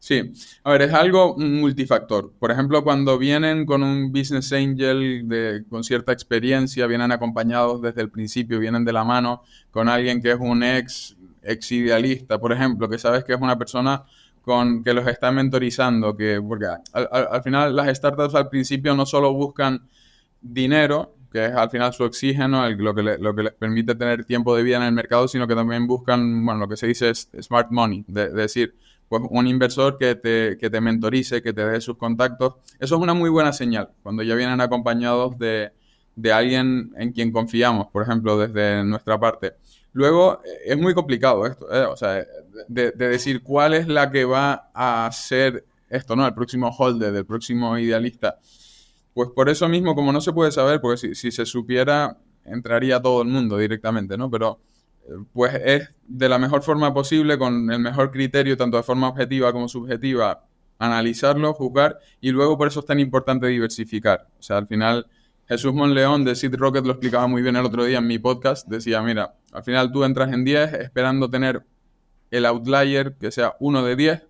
[0.00, 0.32] Sí,
[0.64, 2.32] a ver, es algo multifactor.
[2.38, 8.00] Por ejemplo, cuando vienen con un business angel de, con cierta experiencia, vienen acompañados desde
[8.00, 12.50] el principio, vienen de la mano con alguien que es un ex, ex idealista, por
[12.50, 14.04] ejemplo, que sabes que es una persona
[14.42, 19.34] con que los está mentorizando, que porque al, final las startups al principio no solo
[19.34, 19.82] buscan
[20.40, 24.56] dinero, que es al final su oxígeno, lo, que lo que les permite tener tiempo
[24.56, 27.28] de vida en el mercado, sino que también buscan, bueno, lo que se dice es
[27.40, 28.74] smart money, de, decir,
[29.10, 32.54] pues un inversor que te, que te mentorice, que te dé sus contactos.
[32.78, 35.72] Eso es una muy buena señal, cuando ya vienen acompañados de,
[36.14, 39.54] de alguien en quien confiamos, por ejemplo, desde nuestra parte.
[39.94, 41.86] Luego, es muy complicado esto, ¿eh?
[41.86, 42.24] o sea,
[42.68, 46.24] de, decir cuál es la que va a ser esto, ¿no?
[46.24, 48.38] El próximo holder, el próximo idealista.
[49.12, 53.22] Pues por eso mismo, como no se puede saber, porque si, se supiera, entraría todo
[53.22, 54.30] el mundo directamente, ¿no?
[54.30, 54.60] Pero
[55.32, 59.52] pues es de la mejor forma posible, con el mejor criterio, tanto de forma objetiva
[59.52, 60.44] como subjetiva,
[60.78, 64.26] analizarlo, juzgar, y luego por eso es tan importante diversificar.
[64.38, 65.06] O sea, al final
[65.50, 68.68] Jesús Monleón de Seed Rocket lo explicaba muy bien el otro día en mi podcast.
[68.68, 71.64] Decía, mira, al final tú entras en 10 esperando tener
[72.30, 74.26] el outlier que sea 1 de 10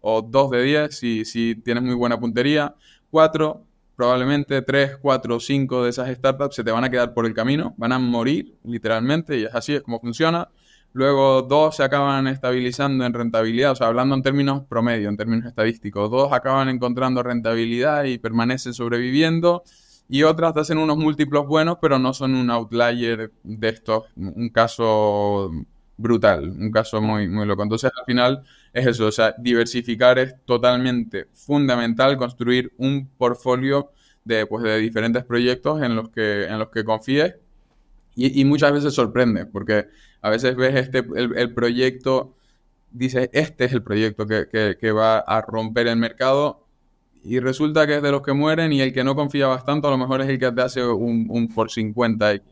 [0.00, 2.74] o 2 de 10 si, si tienes muy buena puntería.
[3.10, 3.64] 4,
[3.96, 7.74] probablemente 3, 4, 5 de esas startups se te van a quedar por el camino,
[7.76, 10.48] van a morir literalmente y es así es como funciona.
[10.92, 15.46] Luego dos se acaban estabilizando en rentabilidad, o sea, hablando en términos promedio, en términos
[15.46, 16.08] estadísticos.
[16.08, 19.64] Dos acaban encontrando rentabilidad y permanecen sobreviviendo
[20.08, 24.48] y otras te hacen unos múltiplos buenos, pero no son un outlier de estos, un
[24.50, 25.50] caso
[25.96, 27.62] brutal, un caso muy, muy loco.
[27.62, 28.44] Entonces, al final
[28.74, 33.92] es eso, o sea, diversificar es totalmente fundamental, construir un portfolio
[34.24, 37.36] de, pues, de diferentes proyectos en los que, en los que confíes
[38.16, 39.86] y, muchas veces sorprende, porque
[40.22, 42.36] a veces ves este, el, proyecto,
[42.90, 46.66] dices, este es el proyecto que, que, que va a romper el mercado
[47.24, 49.90] y resulta que es de los que mueren y el que no confía bastante a
[49.90, 52.42] lo mejor es el que te hace un, un por 50X.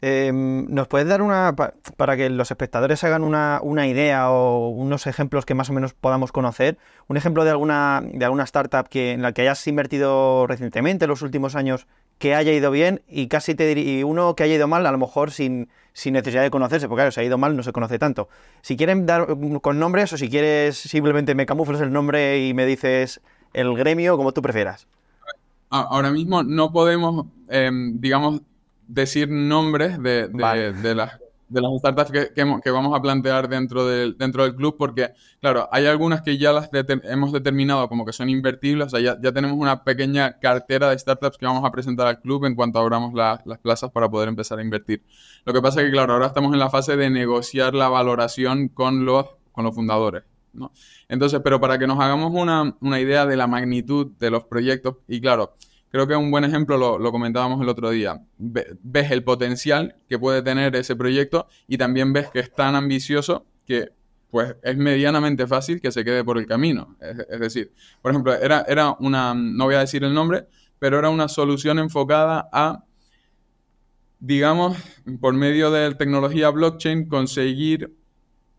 [0.00, 5.08] Em, ¿Nos puedes dar una, para que los espectadores hagan una, una, idea o unos
[5.08, 6.78] ejemplos que más o menos podamos conocer?
[7.08, 11.08] Un ejemplo de alguna, de alguna startup que, en la que hayas invertido recientemente, en
[11.08, 14.68] los últimos años, que haya ido bien y casi te y uno que haya ido
[14.68, 17.56] mal, a lo mejor sin, sin necesidad de conocerse, porque claro, si ha ido mal
[17.56, 18.28] no se conoce tanto.
[18.62, 19.26] Si quieren dar
[19.60, 23.20] con nombres o si quieres simplemente me camuflas el nombre y me dices
[23.52, 24.86] el gremio, como tú prefieras.
[25.70, 28.42] Ahora mismo no podemos, em, digamos,
[28.88, 34.16] decir nombres de, de, las de las startups que, que, vamos a plantear dentro del,
[34.18, 36.68] dentro del club, porque, claro, hay algunas que ya las
[37.04, 40.98] hemos determinado como que son invertibles, o sea, ya, ya, tenemos una pequeña cartera de
[40.98, 44.58] startups que vamos a presentar al club en cuanto abramos las plazas para poder empezar
[44.58, 45.02] a invertir.
[45.44, 48.68] Lo que pasa es que, claro, ahora estamos en la fase de negociar la valoración
[48.68, 50.24] con los, con los fundadores.
[50.52, 50.72] ¿no?
[51.08, 54.96] Entonces, pero para que nos hagamos una, una idea de la magnitud de los proyectos,
[55.06, 55.54] y claro,
[55.90, 58.22] Creo que un buen ejemplo lo, comentábamos el otro día.
[58.38, 63.46] ves el potencial que puede tener ese proyecto y también ves que es tan ambicioso
[63.66, 63.90] que
[64.30, 66.96] pues es medianamente fácil que se quede por el camino.
[67.00, 67.72] Es, decir,
[68.02, 70.46] por ejemplo, era, era una, no voy a decir el nombre,
[70.78, 72.84] pero era una solución enfocada a,
[74.18, 74.76] digamos,
[75.20, 77.96] por medio de tecnología blockchain, conseguir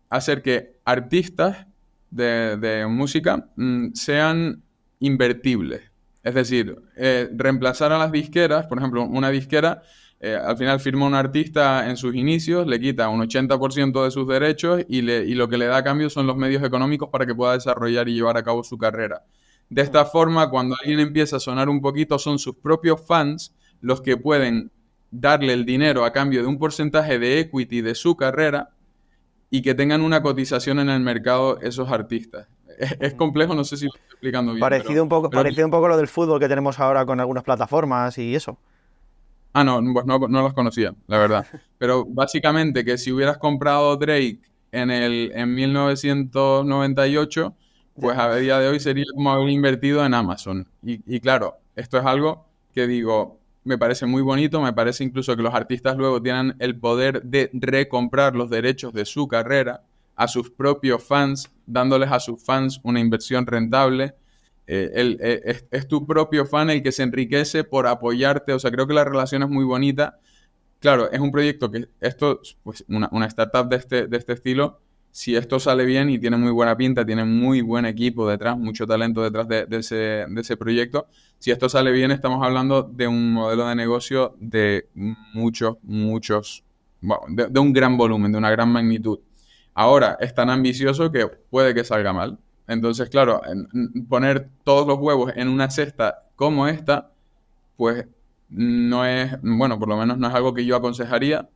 [0.08, 1.66] hacer que artistas
[2.10, 4.62] de, música mm, sean
[4.98, 5.89] invertibles.
[6.22, 9.82] Es decir, eh, reemplazar a las disqueras, por ejemplo, una disquera
[10.22, 14.28] eh, al final firma un artista en sus inicios, le quita un 80% de sus
[14.28, 17.54] derechos y, lo que le da a cambio son los medios económicos para que pueda
[17.54, 19.24] desarrollar y llevar a cabo su carrera.
[19.70, 24.02] De esta forma, cuando alguien empieza a sonar un poquito, son sus propios fans los
[24.02, 24.70] que pueden
[25.10, 28.74] darle el dinero a cambio de un porcentaje de equity de su carrera
[29.48, 32.46] y que tengan una cotización en el mercado esos artistas.
[33.00, 34.60] Es, complejo, no sé si estoy explicando bien.
[34.60, 38.16] Parecido, un poco, parecido un poco lo del fútbol que tenemos ahora con algunas plataformas
[38.18, 38.58] y eso.
[39.52, 41.46] Ah, no, pues no, no los conocía, la verdad.
[41.78, 44.40] Pero básicamente que si hubieras comprado Drake
[44.72, 47.54] en, el, en 1998,
[48.00, 50.66] pues a día de hoy sería como haber invertido en Amazon.
[50.82, 55.36] Y, y claro, esto es algo que digo, me parece muy bonito, me parece incluso
[55.36, 59.82] que los artistas luego tienen el poder de recomprar los derechos de su carrera
[60.20, 64.16] a sus propios fans, dándoles a sus fans una inversión rentable.
[64.66, 68.86] Eh, eh, es, tu propio fan el que se enriquece por apoyarte, o sea, creo
[68.86, 70.18] que la relación es muy bonita.
[70.78, 75.36] Claro, es un proyecto que esto, pues una, startup de este, de este estilo, si
[75.36, 79.22] esto sale bien y tiene muy buena pinta, tiene muy buen equipo detrás, mucho talento
[79.22, 83.66] detrás de, ese, de, ese, proyecto, si esto sale bien estamos hablando de un modelo
[83.66, 86.62] de negocio de muchos, muchos,
[87.28, 89.20] de, un gran volumen, de una gran magnitud.
[89.74, 92.38] Ahora, es tan ambicioso que puede que salga mal.
[92.66, 93.40] Entonces, claro,
[94.08, 97.10] poner todos los huevos en una cesta como esta,
[97.76, 98.06] pues
[98.48, 101.48] no es, bueno, por lo menos no es algo que yo aconsejaría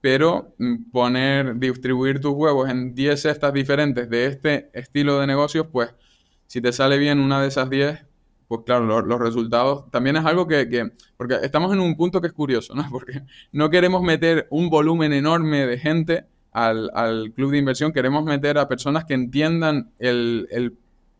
[0.00, 5.66] pero mm, poner, distribuir tus huevos en 10 cestas diferentes de este estilo de negocios,
[5.70, 5.94] pues
[6.46, 8.04] si te sale bien una de esas 10,
[8.48, 12.32] pues claro, los resultados también es algo que, porque estamos en un punto que es
[12.32, 12.84] curioso, ¿no?
[12.90, 18.58] Porque no queremos meter un volumen enorme de gente al, club de inversión, queremos meter
[18.58, 20.76] a personas que entiendan el,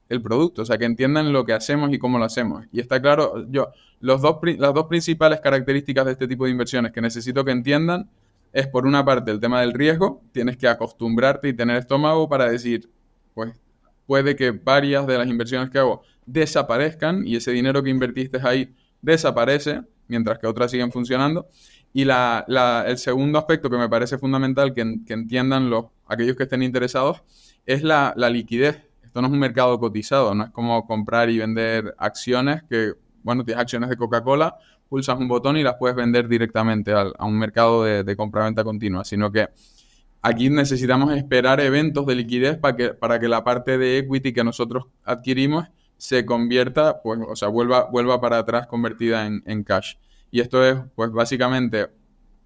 [0.09, 2.67] el, producto, o sea, que entiendan lo que hacemos y cómo lo hacemos.
[2.73, 6.93] Y está claro, yo, los dos, las dos principales características de este tipo de inversiones
[6.93, 8.11] que necesito que entiendan
[8.53, 12.51] es por una parte el tema del riesgo, tienes que acostumbrarte y tener estómago para
[12.51, 12.91] decir,
[13.35, 13.55] pues
[14.07, 18.75] puede que varias de las inversiones que hago desaparezcan y ese dinero que invertiste ahí
[19.03, 21.49] desaparece, mientras que otras siguen funcionando.
[21.93, 22.45] Y la,
[22.87, 27.23] el segundo aspecto que me parece fundamental que, entiendan los, aquellos que estén interesados
[27.67, 28.83] es la, la liquidez.
[29.03, 33.45] Esto no es un mercado cotizado, no es como comprar y vender acciones que, bueno,
[33.45, 34.57] tienes acciones de Coca-Cola,
[34.89, 39.05] pulsas un botón y las puedes vender directamente a, un mercado de, de compra-venta continua,
[39.05, 39.49] sino que
[40.23, 44.45] aquí necesitamos esperar eventos de liquidez para que, para que la parte de equity que
[44.45, 49.97] nosotros adquirimos se convierta, pues, o sea, vuelva, vuelva para atrás convertida en, cash.
[50.31, 51.89] Y esto es, pues básicamente,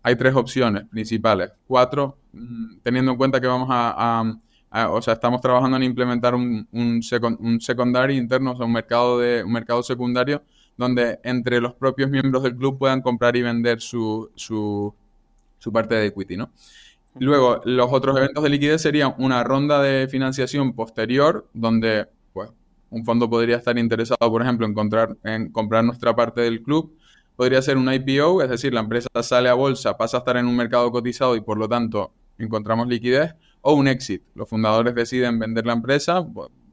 [0.03, 1.51] hay tres opciones principales.
[1.67, 4.23] Cuatro, mm, teniendo en cuenta que vamos a,
[4.91, 7.01] o sea, estamos trabajando en implementar un, un,
[8.11, 10.43] interno, o sea, un mercado, de, un mercado secundario
[10.77, 14.93] donde entre los propios miembros del club puedan comprar y vender su, su,
[15.73, 16.51] parte de equity, ¿no?
[17.21, 22.51] Luego, los otros eventos de liquidez serían una ronda de financiación posterior, donde pues,
[22.91, 26.93] un fondo podría estar interesado, por ejemplo, en comprar nuestra parte del club.
[27.37, 30.47] Podría ser un IPO, es decir, la empresa sale a bolsa, pasa a estar en
[30.47, 33.35] un mercado cotizado y por lo tanto encontramos liquidez.
[33.67, 34.23] O un exit.
[34.35, 36.25] Los fundadores deciden vender la empresa,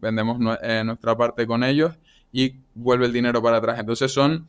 [0.02, 1.98] vendemos eh, nuestra parte con ellos
[2.34, 3.80] y vuelve el dinero para atrás.
[3.80, 4.48] Entonces son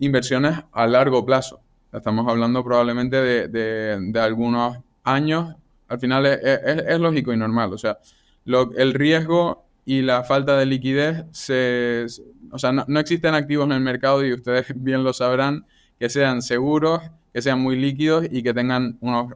[0.00, 1.60] inversiones a largo plazo.
[1.92, 5.54] Estamos hablando probablemente de, algunos años.
[5.88, 7.72] Al final es, lógico y normal.
[7.72, 7.98] O sea,
[8.46, 12.06] el riesgo y la falta de liquidez, se,
[12.50, 15.66] o sea, no, existen activos en el mercado y ustedes bien lo sabrán,
[15.98, 19.34] que sean seguros, que sean muy líquidos y que tengan unos,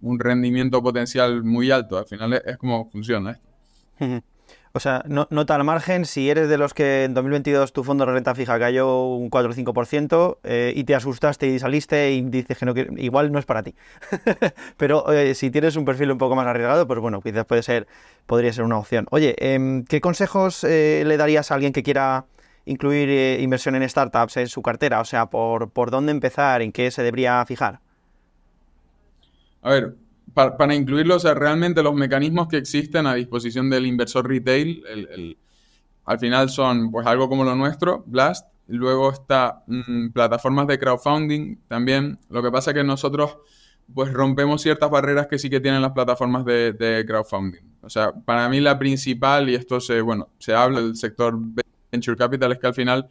[0.00, 1.98] un rendimiento potencial muy alto.
[1.98, 3.38] Al final es, es como funciona.
[4.72, 8.06] O sea, no, nota al margen, si eres de los que en 2022 tu fondo
[8.06, 12.22] de renta fija cayó un 4 o 5% eh, y te asustaste y saliste y
[12.22, 13.74] dices que no igual no es para ti.
[14.76, 17.88] Pero si tienes un perfil un poco más arriesgado, pues bueno, quizás puede ser,
[18.26, 19.06] podría ser una opción.
[19.10, 22.26] Oye, em, ¿qué consejos eh, le darías a alguien que quiera
[22.64, 25.00] incluir inversión en startups en su cartera?
[25.00, 27.80] O sea, por, por dónde empezar, en qué se debería fijar.
[29.62, 29.94] A ver,
[30.34, 35.36] para, incluirlo, o sea, realmente los mecanismos que existen a disposición del inversor retail,
[36.04, 41.56] al final son pues algo como lo nuestro, Blast, luego está mm, plataformas de crowdfunding
[41.68, 42.18] también.
[42.28, 43.38] Lo que pasa es que nosotros
[43.92, 47.62] pues rompemos ciertas barreras que sí que tienen las plataformas de, de crowdfunding.
[47.82, 51.36] O sea, para mí la principal, y esto se, bueno, se habla del sector
[51.90, 53.08] venture capital, es que al final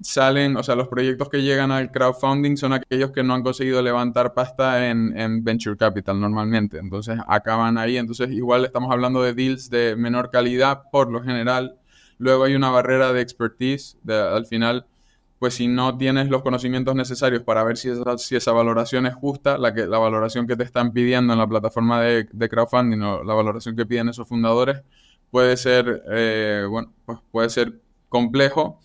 [0.00, 3.82] salen, o sea, los proyectos que llegan al crowdfunding son aquellos que no han conseguido
[3.82, 6.78] levantar pasta en, venture capital normalmente.
[6.78, 7.96] Entonces acaban ahí.
[7.96, 11.76] Entonces igual estamos hablando de deals de menor calidad por lo general.
[12.18, 13.98] Luego hay una barrera de expertise.
[14.08, 14.86] al final,
[15.38, 19.14] pues si no tienes los conocimientos necesarios para ver si esa, si esa valoración es
[19.14, 23.24] justa, la, que, la valoración que te están pidiendo en la plataforma de, crowdfunding o
[23.24, 24.82] la valoración que piden esos fundadores,
[25.30, 27.80] puede ser, eh, bueno, pues puede ser
[28.10, 28.78] complejo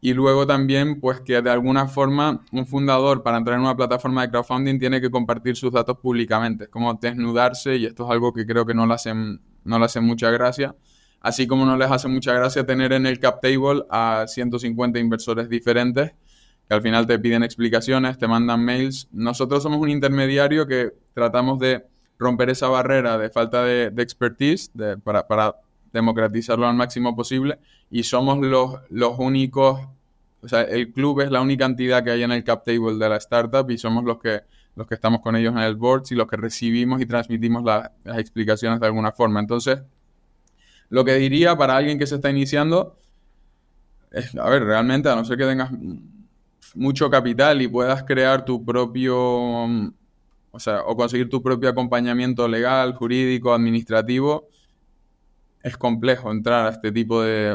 [0.00, 4.22] y luego también, pues que de alguna forma un fundador para entrar en una plataforma
[4.22, 8.46] de crowdfunding tiene que compartir sus datos públicamente, como desnudarse y esto es algo que
[8.46, 10.76] creo que no le hacen, no le hacen mucha gracia.
[11.20, 15.48] Así como no les hace mucha gracia tener en el cap table a 150 inversores
[15.48, 16.12] diferentes
[16.68, 19.08] que al final te piden explicaciones, te mandan mails.
[19.12, 21.84] Nosotros somos un intermediario que tratamos de
[22.18, 24.70] romper esa barrera de falta de, expertise
[25.04, 25.56] para
[25.96, 27.58] democratizarlo al máximo posible
[27.90, 29.80] y somos los, los únicos,
[30.42, 33.08] o sea, el club es la única entidad que hay en el cap table de
[33.08, 34.42] la startup y somos los que,
[34.76, 38.18] los que estamos con ellos en el board y los que recibimos y transmitimos las
[38.18, 39.40] explicaciones de alguna forma.
[39.40, 39.80] Entonces,
[40.90, 42.96] lo que diría para alguien que se está iniciando
[44.12, 45.70] es, a ver, realmente, a no ser que tengas
[46.74, 52.94] mucho capital y puedas crear tu propio, o sea, o conseguir tu propio acompañamiento legal,
[52.94, 54.48] jurídico, administrativo,
[55.66, 57.50] es complejo entrar a este tipo de...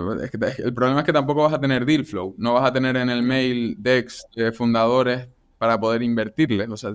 [0.58, 3.10] el problema es que tampoco vas a tener deal flow, no vas a tener en
[3.10, 6.70] el mail decks de fundadores para poder invertirles.
[6.70, 6.94] O sea,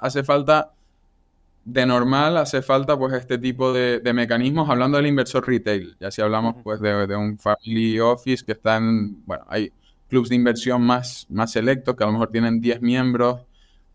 [0.00, 0.72] hace falta,
[1.64, 6.20] de normal, hace falta pues este tipo de, mecanismos, hablando del inversor retail, ya si
[6.20, 9.72] hablamos pues de, un family office que están, bueno, hay
[10.10, 13.40] clubs de inversión más, más selectos que a lo mejor tienen 10 miembros,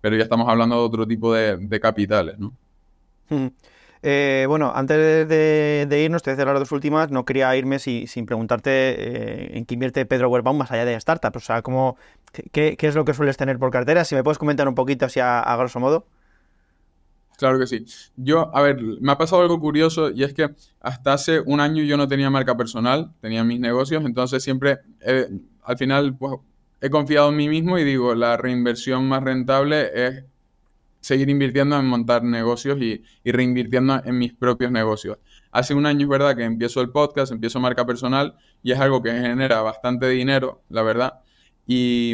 [0.01, 2.53] pero ya estamos hablando de otro tipo de, capitales, ¿no?
[4.03, 7.11] Eh, bueno, antes de, irnos, te voy a las dos últimas.
[7.11, 11.37] No quería irme sin preguntarte eh, en qué invierte Pedro Huerbaum más allá de startups.
[11.37, 11.97] O sea, ¿cómo,
[12.51, 14.05] qué, es lo que sueles tener por cartera?
[14.05, 16.05] Si me puedes comentar un poquito así a, grosso modo.
[17.37, 17.85] Claro que sí.
[18.15, 20.49] Yo, a ver, me ha pasado algo curioso y es que
[20.81, 24.79] hasta hace un año yo no tenía marca personal, tenía mis negocios, entonces siempre,
[25.61, 26.39] al final, pues,
[26.81, 30.23] he confiado en mí mismo y digo, la reinversión más rentable es
[31.07, 35.17] seguir invirtiendo en montar negocios y, reinvirtiendo en mis propios negocios.
[35.51, 39.01] Hace un año es verdad que empiezo el podcast, empiezo marca personal y es algo
[39.01, 41.21] que genera bastante dinero, la verdad.
[41.65, 42.11] Y,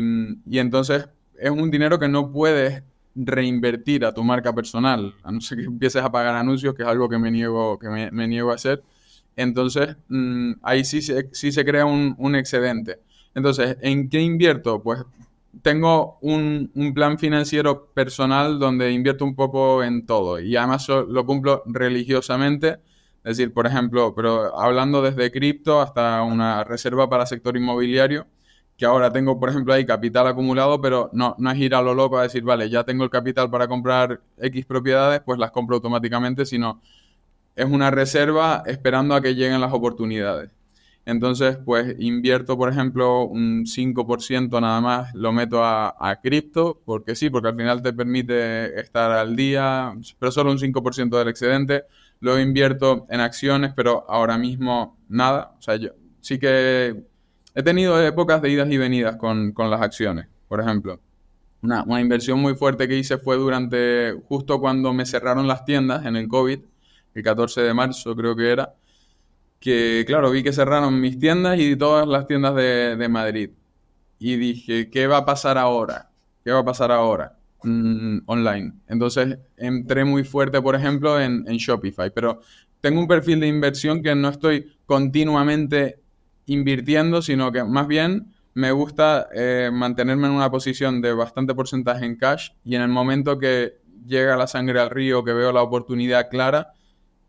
[0.51, 2.83] entonces es un dinero que no puedes
[3.15, 6.87] reinvertir a tu marca personal, a no ser que empieces a pagar anuncios, que es
[6.87, 8.83] algo que me niego, que me, niego a hacer.
[9.35, 12.99] Entonces, mm, ahí sí se, sí se crea un, un excedente.
[13.33, 14.83] Entonces, ¿en qué invierto?
[14.83, 15.03] Pues
[15.61, 21.63] tengo un, plan financiero personal donde invierto un poco en todo y además lo cumplo
[21.65, 22.79] religiosamente.
[23.23, 28.27] Es decir, por ejemplo, pero hablando desde cripto hasta una reserva para sector inmobiliario,
[28.77, 31.93] que ahora tengo, por ejemplo, ahí capital acumulado, pero no, no es ir a lo
[31.93, 35.75] loco a decir, vale, ya tengo el capital para comprar X propiedades, pues las compro
[35.77, 36.81] automáticamente, sino
[37.55, 40.49] es una reserva esperando a que lleguen las oportunidades.
[41.05, 47.29] Entonces, pues invierto, por ejemplo, un 5% nada más, lo meto a, cripto, porque sí,
[47.29, 51.83] porque al final te permite estar al día, pero solo un 5% del excedente.
[52.21, 55.55] Luego invierto en acciones, pero ahora mismo nada.
[55.59, 55.89] O sea, yo
[56.21, 57.03] sí que
[57.53, 61.01] he tenido épocas de idas y venidas con, las acciones, por ejemplo.
[61.61, 66.05] Una, una, inversión muy fuerte que hice fue durante, justo cuando me cerraron las tiendas
[66.05, 66.59] en el COVID,
[67.13, 68.73] el 14 de marzo creo que era
[69.63, 73.51] que, claro, vi que cerraron mis tiendas y todas las tiendas de, Madrid.
[74.19, 76.09] Y dije, ¿qué va a pasar ahora?
[76.43, 77.37] ¿Qué va a pasar ahora?
[77.63, 78.73] Mm, online.
[78.89, 82.41] Entonces entré muy fuerte, por ejemplo, en, Shopify, pero
[82.81, 86.01] tengo un perfil de inversión que no estoy continuamente
[86.45, 92.03] invirtiendo, sino que más bien me gusta eh, mantenerme en una posición de bastante porcentaje
[92.03, 95.61] en cash y en el momento que llega la sangre al río, que veo la
[95.61, 96.73] oportunidad clara,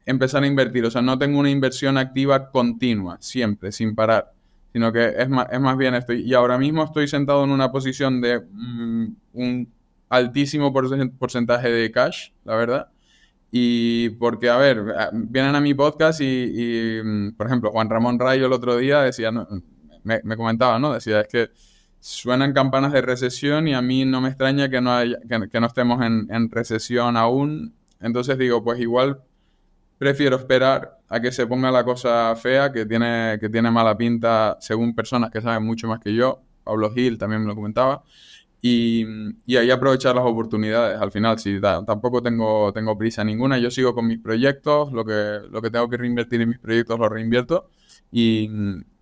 [0.06, 0.84] empezar a invertir.
[0.84, 4.32] O sea, no tengo una inversión activa continua, siempre, sin parar.
[4.72, 6.22] Sino que es más, es más bien estoy.
[6.22, 9.72] Y ahora mismo estoy sentado en una posición de mm, un
[10.08, 12.88] altísimo porcentaje de cash, la verdad.
[13.50, 14.82] Y porque, a ver,
[15.12, 19.30] vienen a mi podcast y, mm, por ejemplo, Juan Ramón Rayo el otro día decía,
[20.02, 20.92] me, comentaba, ¿no?
[20.92, 21.50] Decía, es que
[22.00, 25.18] suenan campanas de recesión y a mí no me extraña que no, haya,
[25.50, 27.74] que, no estemos en recesión aún.
[28.00, 29.22] Entonces digo, pues igual
[29.98, 34.56] prefiero esperar a que se ponga la cosa fea, que tiene, que tiene mala pinta
[34.60, 36.40] según personas que saben mucho más que yo.
[36.64, 38.02] Pablo Gil también me lo comentaba.
[38.66, 39.04] Y,
[39.54, 40.98] ahí aprovechar las oportunidades.
[40.98, 45.40] Al final, si tampoco tengo, tengo prisa ninguna, yo sigo con mis proyectos, lo que,
[45.50, 47.68] lo que tengo que reinvertir en mis proyectos lo reinvierto.
[48.10, 48.48] Y,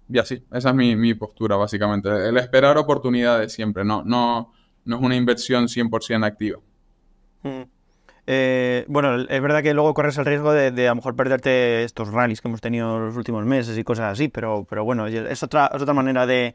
[0.08, 2.08] y así, esa es mi, postura básicamente.
[2.28, 4.52] El esperar oportunidades siempre, no, no,
[4.84, 6.58] no es una inversión 100% activa.
[7.44, 7.62] Mm.
[8.26, 12.12] Eh, bueno, es verdad que luego corres el riesgo de, a lo mejor perderte estos
[12.12, 15.70] rallies que hemos tenido los últimos meses y cosas así, pero, pero bueno, es otra,
[15.72, 16.54] otra manera de,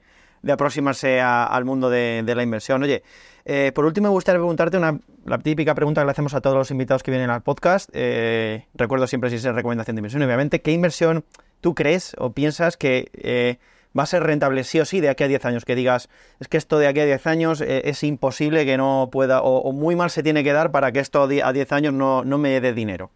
[0.49, 2.84] aproximarse al mundo de, la inversión.
[2.84, 3.03] Oye,
[3.43, 6.55] eh, por último me gustaría preguntarte una, la típica pregunta que le hacemos a todos
[6.55, 7.89] los invitados que vienen al podcast.
[7.93, 10.61] Eh, recuerdo siempre si es recomendación de inversión, obviamente.
[10.61, 11.26] ¿Qué inversión
[11.59, 13.59] tú crees o piensas que
[13.97, 16.47] va a ser rentable sí o sí de aquí a 10 años, que digas, es
[16.47, 19.95] que esto de aquí a 10 años eh, es imposible que no pueda, o, muy
[19.95, 23.11] mal se tiene que dar para que esto a 10 años no, me dé dinero.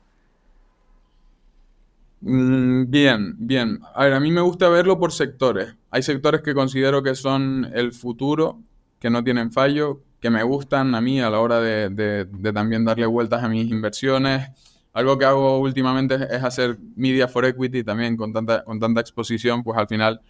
[2.21, 3.79] Mm, bien, bien.
[3.95, 5.75] A ver, a mí me gusta verlo por sectores.
[5.89, 8.59] Hay sectores que considero que son el futuro,
[8.99, 13.07] que no tienen fallo, que me gustan a mí a la hora de, también darle
[13.07, 14.49] vueltas a mis inversiones.
[14.93, 19.63] Algo que hago últimamente es hacer media for equity también con tanta, con tanta exposición,
[19.63, 20.21] pues al final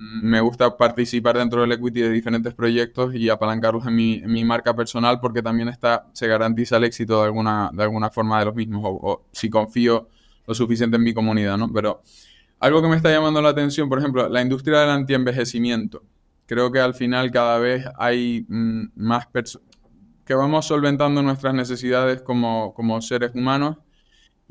[0.00, 5.20] me gusta participar dentro del equity de diferentes proyectos y apalancarlos en mi, marca personal
[5.20, 8.82] porque también está, se garantiza el éxito de alguna, de alguna forma de los mismos
[8.84, 10.08] o, si confío
[10.46, 11.70] lo suficiente en mi comunidad, ¿no?
[11.70, 12.02] Pero
[12.58, 16.02] algo que me está llamando la atención, por ejemplo, la industria del antienvejecimiento
[16.46, 19.68] creo que al final cada vez hay mm, más personas
[20.24, 23.76] que vamos solventando nuestras necesidades como, seres humanos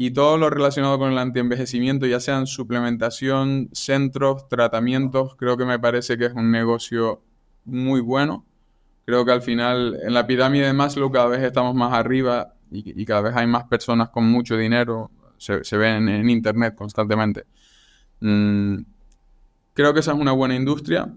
[0.01, 5.77] y todo lo relacionado con el antienvejecimiento, ya sean suplementación, centros, tratamientos, creo que me
[5.77, 7.21] parece que es un negocio
[7.65, 8.45] muy bueno.
[9.03, 13.03] Creo que al final en la pirámide de Maslow cada vez estamos más arriba y,
[13.03, 17.43] cada vez hay más personas con mucho dinero, se, se ven en, internet constantemente.
[18.21, 18.77] Mm,
[19.73, 21.13] creo que esa es una buena industria.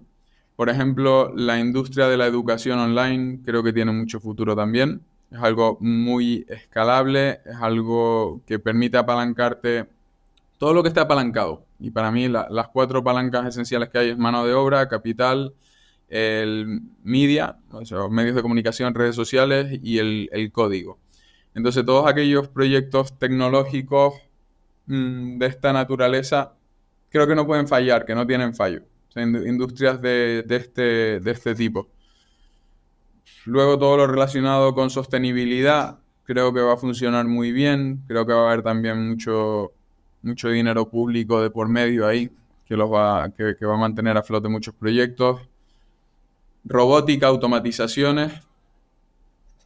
[0.56, 5.02] Por ejemplo, la industria de la educación online creo que tiene mucho futuro también.
[5.32, 9.86] Es algo muy escalable, es algo que permite apalancarte
[10.58, 11.64] todo lo que esté apalancado.
[11.80, 15.54] Y para mí las cuatro palancas esenciales que hay es mano de obra, capital,
[16.08, 20.98] el media, o sea, medios de comunicación, redes sociales y el, código.
[21.54, 24.14] Entonces todos aquellos proyectos tecnológicos
[24.86, 26.54] mm, de esta naturaleza
[27.10, 28.82] creo que no pueden fallar, que no tienen fallo
[29.20, 31.88] industrias de, este, de este tipo.
[33.44, 38.02] Luego todo lo relacionado con sostenibilidad creo que va a funcionar muy bien.
[38.06, 39.72] Creo que va a haber también mucho,
[40.22, 42.30] mucho dinero público de por medio ahí
[42.66, 45.40] que, los va, que, va a mantener a flote muchos proyectos.
[46.64, 48.32] Robótica, automatizaciones.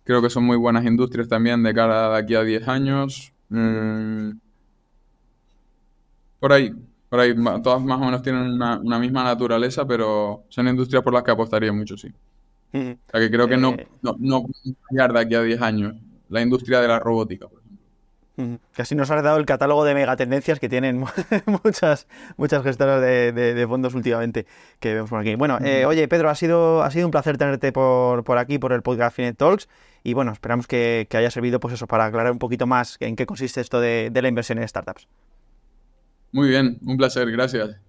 [0.04, 3.32] Creo que son muy buenas industrias también de cara a aquí a 10 años.
[3.48, 4.30] Mm.
[6.40, 6.72] Por ahí,
[7.08, 11.22] por ahí todas más o menos tienen una, misma naturaleza, pero son industrias por las
[11.22, 12.08] que apostaría mucho, sí.
[12.76, 13.88] O sea que creo que no, eh.
[14.02, 14.46] no, no
[14.90, 15.94] llegar de aquí a 10 años
[16.28, 17.66] la industria de la robótica, por ejemplo.
[18.72, 21.02] Casi nos has dado el catálogo de megatendencias que tienen
[21.64, 22.06] muchas,
[22.36, 24.46] muchas gestoras de, fondos últimamente
[24.78, 25.34] que vemos por aquí.
[25.36, 28.72] Bueno, eh, oye, Pedro, ha sido, ha sido un placer tenerte por, por aquí, por
[28.72, 29.68] el podcast Finet Talks.
[30.04, 33.24] Y bueno, esperamos que, haya servido pues eso, para aclarar un poquito más en qué
[33.24, 35.08] consiste esto de, de la inversión en startups.
[36.32, 37.80] Muy bien, un placer, gracias.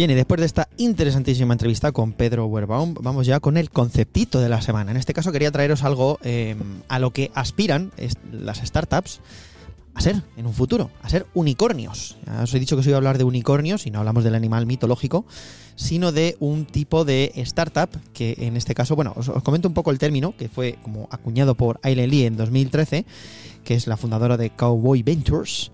[0.00, 4.40] Bien, y después de esta interesantísima entrevista con Pedro Werbaum, vamos ya con el conceptito
[4.40, 4.92] de la semana.
[4.92, 7.92] En este caso quería traeros algo em, a lo que aspiran
[8.32, 9.20] las startups
[9.92, 12.16] a ser en un futuro, a ser unicornios.
[12.42, 14.64] Os he dicho que os iba a hablar de unicornios y no hablamos del animal
[14.64, 15.26] mitológico,
[15.76, 19.90] sino de un tipo de startup que en este caso, bueno, os, comento un poco
[19.90, 23.04] el término, que fue como acuñado por Aileen Lee en 2013,
[23.64, 25.70] que es la fundadora de Cowboy Ventures,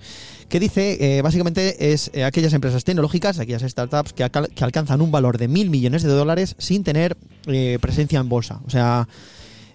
[0.49, 5.39] que dice, eh, básicamente es eh, aquellas empresas tecnológicas, aquellas startups que, alcanzan un valor
[5.39, 7.17] de mil millones de dólares sin tener
[7.47, 8.61] eh, presencia en bolsa.
[8.67, 9.09] O sea,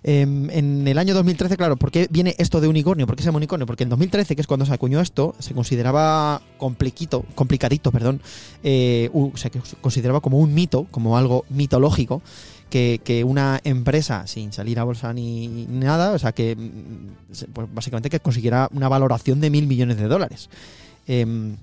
[0.04, 3.06] Em, en el año 2013, claro, ¿por qué viene esto de unicornio?
[3.06, 3.68] ¿Por qué se llama unicornio?
[3.68, 8.20] Porque en 2013, que es cuando se acuñó esto, se consideraba compliquito, complicadito, perdón,
[8.64, 12.24] se consideraba como un mito, como algo mitológico,
[12.72, 18.10] que, una empresa sin salir a bolsa ni nada, o sea, que mm, pues básicamente
[18.10, 20.50] que consiguiera una valoración de mil millones de dólares.
[21.06, 21.58] Em,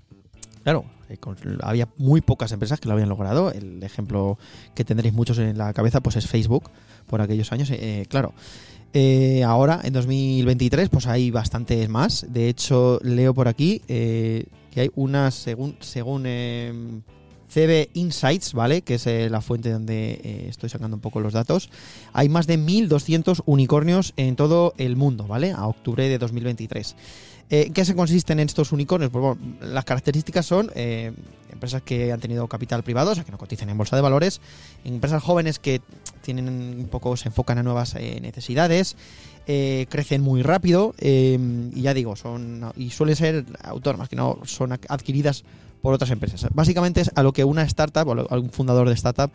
[0.63, 1.17] claro, eh,
[1.63, 3.51] había muy pocas empresas que lo habían logrado.
[3.51, 4.39] El ejemplo
[4.75, 6.71] que tendréis muchos en la cabeza pues es Facebook
[7.07, 8.35] por aquellos años, eh, claro.
[8.93, 12.27] Eh, ahora, en 2023, pues hay bastantes más.
[12.29, 14.47] De hecho, leo por aquí que
[14.77, 17.03] hay unas, según, según em,
[17.53, 18.83] CB Insights, ¿vale?
[18.83, 21.71] Que es la fuente donde estoy sacando un poco los datos.
[22.13, 25.53] Hay más de 1.200 unicornios en todo el mundo, ¿vale?
[25.53, 26.97] A octubre de 2023.
[27.51, 29.11] ¿En qué se consisten estos unicornios?
[29.11, 30.71] Pues bueno, las características son
[31.59, 34.41] empresas que han tenido capital privado, o sea, que no cotizan en bolsa de valores,
[34.85, 35.81] empresas jóvenes que
[36.23, 38.97] tienen un poco, se enfocan a nuevas eh, necesidades,
[39.47, 41.39] eh, crecen muy rápido eh,
[41.75, 45.45] y ya digo, son y suelen ser autónomas, que no son adquiridas
[45.83, 46.47] por otras empresas.
[46.53, 49.31] Básicamente es a lo que una startup o algún fundador de startup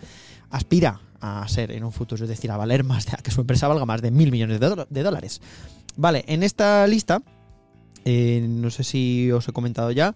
[0.49, 3.41] aspira a ser en un futuro, es decir, a valer más, de, a que su
[3.41, 5.41] empresa valga más de mil millones de, dólares.
[5.95, 7.21] Vale, en esta lista,
[8.05, 10.15] no sé si os he comentado ya,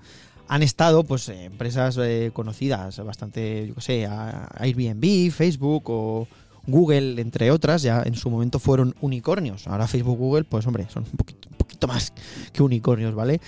[0.50, 1.98] han estado pues empresas
[2.34, 6.28] conocidas, bastante, yo que sé, Airbnb, Facebook o
[6.68, 9.68] Google, entre otras, ya en su momento fueron unicornios.
[9.68, 12.14] Ahora Facebook, Google, pues hombre, son un poquito, un poquito más
[12.52, 13.40] que unicornios, ¿vale?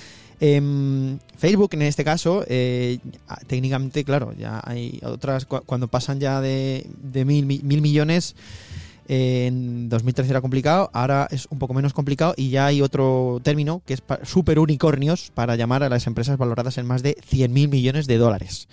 [0.41, 2.99] Em, Facebook en este caso, eh,
[3.47, 6.85] técnicamente, claro, ya hay otras, cuando pasan ya de,
[7.25, 8.35] mil, mil millones,
[9.09, 13.81] en 2013 era complicado, ahora es un poco menos complicado y ya hay otro término
[13.85, 18.05] que es super unicornios para llamar a las empresas valoradas en más de 100.000 millones
[18.05, 18.67] de dólares.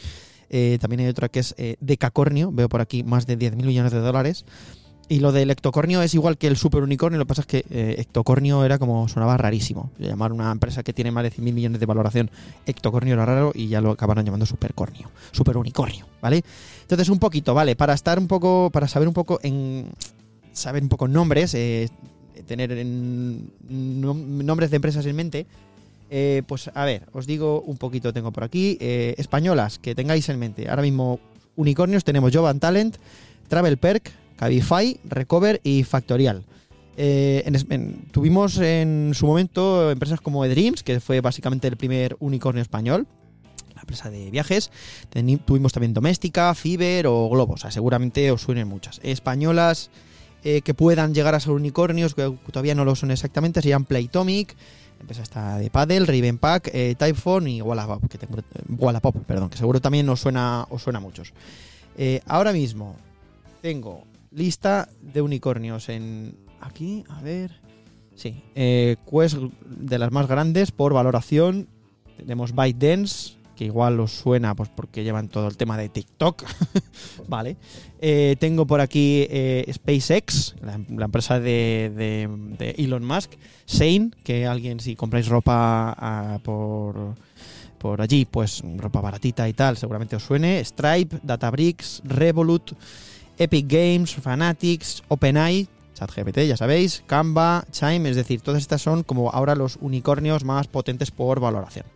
[0.50, 3.92] Eh, también hay otra que es eh, decacornio, veo por aquí más de 10.000 millones
[3.92, 4.44] de dólares.
[5.08, 7.64] Y lo del ectocornio es igual que el super unicornio, lo que pasa es que
[7.70, 9.90] eh, ectocornio era como sonaba rarísimo.
[9.98, 12.30] Llamar una empresa que tiene más de 100.000 millones de valoración
[12.66, 16.42] ectocornio era raro y ya lo acabaron llamando supercornio, super unicornio, ¿vale?
[16.82, 17.76] Entonces un poquito, ¿vale?
[17.76, 19.86] Para estar un poco, para saber un poco en
[20.52, 21.88] saber un poco nombres, eh,
[22.46, 22.84] tener
[23.68, 25.46] nombres de empresas en mente,
[26.10, 30.28] eh, pues a ver, os digo un poquito, tengo por aquí, eh, españolas que tengáis
[30.28, 30.68] en mente.
[30.68, 31.20] Ahora mismo,
[31.56, 32.96] unicornios, tenemos Jovan Talent,
[33.48, 36.44] Travel Perk, Cabify, Recover y Factorial.
[38.12, 43.06] tuvimos en su momento empresas como eDreams, que fue básicamente el primer unicornio español,
[43.74, 44.70] la empresa de viajes.
[45.44, 47.54] tuvimos también Doméstica, Fiber o Globo.
[47.54, 49.00] O sea, seguramente os suenen muchas.
[49.02, 49.90] Españolas
[50.48, 54.54] eh, que puedan llegar a ser unicornios, que todavía no lo son exactamente, serían Playtomic,
[55.00, 58.18] empresa esta de Paddle, Ravenpack, eh, Typephone y Wallapop, que
[58.68, 61.32] Wallapop, perdón, que seguro también os suena, os suena a muchos.
[61.98, 62.94] Eh, ahora mismo
[63.60, 64.04] tengo
[64.36, 67.60] lista de unicornios en aquí, a ver,
[68.14, 71.68] sí, Quest de las más grandes por valoración,
[72.18, 76.44] tenemos ByteDance, que igual os suena pues porque llevan todo el tema de TikTok,
[77.28, 77.56] ¿vale?
[78.00, 82.28] Eh, tengo por aquí eh, SpaceX, la, empresa de,
[82.76, 83.32] Elon Musk,
[83.66, 87.14] Shane, que alguien si compráis ropa ah, por,
[87.78, 92.72] por allí, pues ropa baratita y tal, seguramente os suene, Stripe, Databricks, Revolut,
[93.38, 99.30] Epic Games, Fanatics, OpenAI, ChatGPT, ya sabéis, Canva, Chime, es decir, todas estas son como
[99.30, 101.86] ahora los unicornios más potentes por valoración.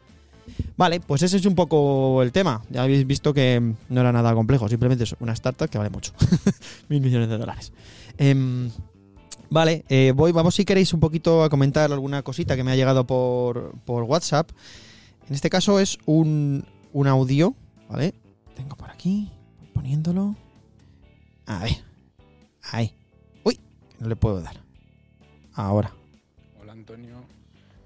[0.76, 2.62] Vale, pues ese es un poco el tema.
[2.70, 6.12] Ya habéis visto que no era nada complejo, simplemente es una startup que vale mucho.
[6.88, 7.72] Mil millones de dólares.
[8.18, 8.70] Em,
[9.50, 12.76] vale, eh, voy, vamos si queréis un poquito a comentar alguna cosita que me ha
[12.76, 14.50] llegado por, WhatsApp.
[15.28, 17.54] En este caso es un, un audio,
[17.88, 18.14] ¿vale?
[18.56, 19.30] Tengo por aquí,
[19.72, 20.34] poniéndolo.
[21.50, 21.72] A ver,
[22.70, 22.94] ahí.
[23.42, 23.58] Uy,
[23.98, 24.54] no le puedo dar.
[25.54, 25.90] Ahora.
[26.60, 27.24] Hola Antonio,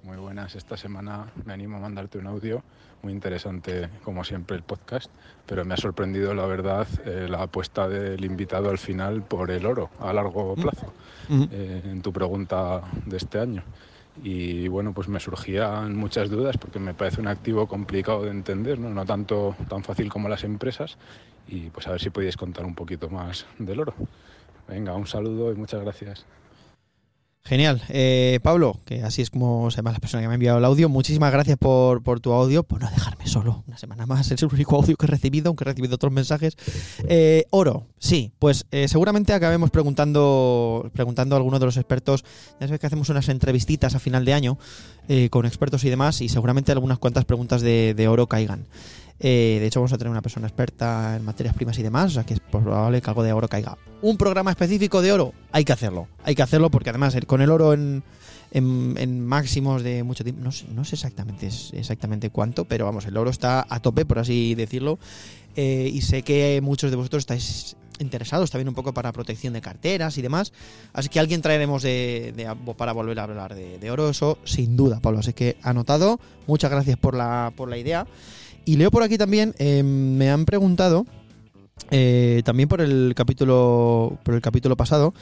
[0.02, 0.54] muy buenas.
[0.54, 2.62] Esta semana me animo a mandarte un audio
[3.00, 5.10] muy interesante, como siempre, el podcast,
[5.46, 9.64] pero me ha sorprendido, la verdad, eh, la apuesta del invitado al final por el
[9.64, 10.60] oro a largo mm.
[10.60, 10.92] plazo
[11.30, 11.44] mm.
[11.50, 13.64] Eh, en tu pregunta de este año.
[14.16, 18.78] Y bueno, pues me surgían muchas dudas porque me parece un activo complicado de entender,
[18.78, 20.98] no, no tanto tan fácil como las empresas.
[21.46, 23.94] Y pues a ver si podéis contar un poquito más del oro.
[24.68, 26.26] Venga, un saludo y muchas gracias.
[27.46, 27.82] Genial.
[27.90, 30.64] Eh, Pablo, que así es como se llama la persona que me ha enviado el
[30.64, 34.30] audio, muchísimas gracias por, tu audio, por no dejarme solo una semana más.
[34.30, 36.56] Es el único audio que he recibido, aunque he recibido otros mensajes.
[37.06, 42.24] Eh, oro, sí, pues eh, seguramente acabemos preguntando, preguntando a alguno de los expertos.
[42.60, 44.58] Ya sabes que hacemos unas entrevistitas a final de año
[45.28, 48.64] con expertos y demás, y seguramente algunas cuantas preguntas de oro caigan.
[49.20, 52.14] Eh, de hecho, vamos a tener una persona experta en materias primas y demás, o
[52.14, 53.78] sea que es probable que algo de oro caiga.
[54.02, 56.08] Un programa específico de oro, hay que hacerlo.
[56.24, 58.02] Hay que hacerlo porque además con el oro en,
[59.26, 63.30] máximos de mucho tiempo, no sé, no sé exactamente, exactamente cuánto, pero vamos, el oro
[63.30, 64.98] está a tope, por así decirlo.
[65.56, 69.60] Eh, y sé que muchos de vosotros estáis interesados también un poco para protección de
[69.60, 70.52] carteras y demás.
[70.92, 72.34] Así que alguien traeremos de,
[72.76, 75.20] para volver a hablar de, de, oro, eso sin duda, Pablo.
[75.20, 78.06] Así que anotado, muchas gracias por la, por la idea.
[78.64, 81.06] Y leo por aquí también, em, me han preguntado,
[81.90, 85.12] eh, también por el capítulo por el capítulo pasado,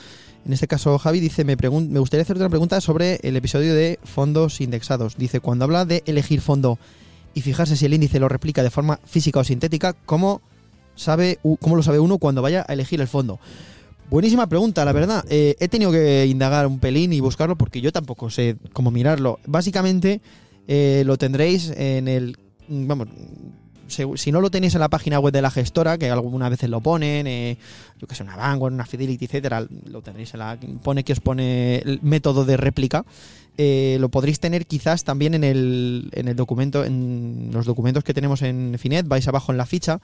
[0.45, 3.99] en este caso Javi dice, me, me gustaría hacer una pregunta sobre el episodio de
[4.03, 5.17] fondos indexados.
[5.17, 6.79] Dice, cuando habla de elegir fondo
[7.35, 10.41] y fijarse si el índice lo replica de forma física o sintética, ¿cómo,
[10.97, 13.39] sabe, cómo lo sabe uno cuando vaya a elegir el fondo?
[14.11, 15.25] Buenísima pregunta, la verdad.
[15.31, 19.39] Eh, he tenido que indagar un pelín y buscarlo porque yo tampoco sé cómo mirarlo.
[19.47, 20.21] Básicamente
[20.67, 22.37] eh, lo tendréis en el
[22.69, 23.09] vamos,
[23.89, 26.81] si no lo tenéis en la página web de la gestora, que algunas veces lo
[26.81, 27.59] ponen, eh,
[28.01, 30.59] yo que sé, una Vanguard, una Fidelity, etcétera, lo tendréis en la.
[30.83, 33.05] pone que os pone el método de réplica.
[33.59, 38.15] Eh, lo podréis tener quizás también en el, en el documento, en los documentos que
[38.15, 40.01] tenemos en Finet, vais abajo en la ficha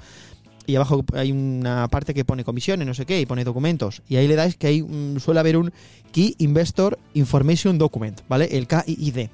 [0.66, 4.02] y abajo hay una parte que pone comisiones, no sé qué, y pone documentos.
[4.06, 4.86] Y ahí le dais que hay,
[5.18, 5.72] suele haber un
[6.12, 8.50] Key Investor Information Document, ¿vale?
[8.52, 9.30] El KIID.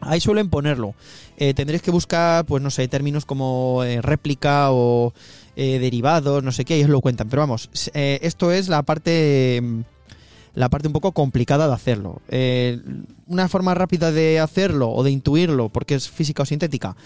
[0.00, 0.94] Ahí suelen ponerlo.
[1.36, 5.12] Eh, tendréis que buscar, pues no sé, términos como eh, réplica o
[5.56, 7.28] eh, derivados, no sé qué, ellos lo cuentan.
[7.28, 9.80] Pero vamos, esto es la parte mm,
[10.54, 12.22] la parte un poco complicada de hacerlo.
[13.26, 16.96] Una forma rápida de hacerlo o de intuirlo, porque es física o sintética,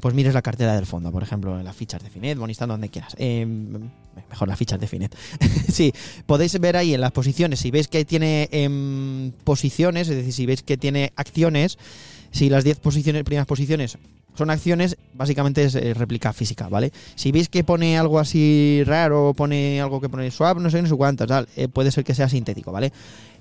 [0.00, 2.88] pues mires la cartera del fondo, por ejemplo, en las fichas de Finet, Bonistando, donde
[2.88, 3.14] quieras.
[3.16, 3.46] Eh,
[4.28, 5.16] mejor las fichas de Finet.
[5.72, 5.92] sí,
[6.26, 10.46] podéis ver ahí en las posiciones, si veis que tiene em, posiciones, es decir, si
[10.46, 11.78] veis que tiene acciones,
[12.30, 13.98] si las 10 posiciones, primeras posiciones
[14.36, 16.92] son acciones, básicamente es eh, réplica física, ¿vale?
[17.16, 20.88] Si veis que pone algo así raro, pone algo que pone swap, no sé, no
[20.88, 22.92] sé cuántas, tal, eh, puede ser que sea sintético, ¿vale?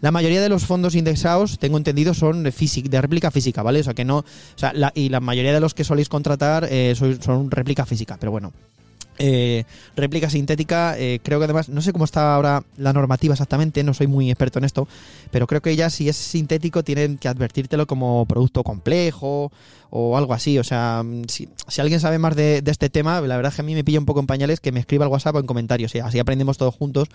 [0.02, 3.82] La mayoría de los fondos indexados, tengo entendido, son de, físic- de réplica física, ¿vale?
[3.82, 4.20] O sea que no.
[4.20, 4.26] O
[4.56, 8.18] sea, la- y la mayoría de los que soléis contratar eh, sois- son réplica física,
[8.20, 8.52] pero bueno.
[9.22, 9.66] Eh,
[9.98, 13.94] réplica sintética, eh, creo que además, no sé cómo está ahora la normativa exactamente, no
[13.94, 14.88] soy muy experto en esto,
[15.30, 19.52] pero creo que ya si es sintético tienen que advertírtelo como producto complejo
[19.90, 20.58] o algo así.
[20.58, 23.62] O sea, mm, si, si alguien sabe más de, este tema, la verdad es que
[23.62, 25.46] a mí me pilla un poco en pañales que me escriba al WhatsApp o en
[25.46, 27.10] comentarios, y así aprendemos todos juntos.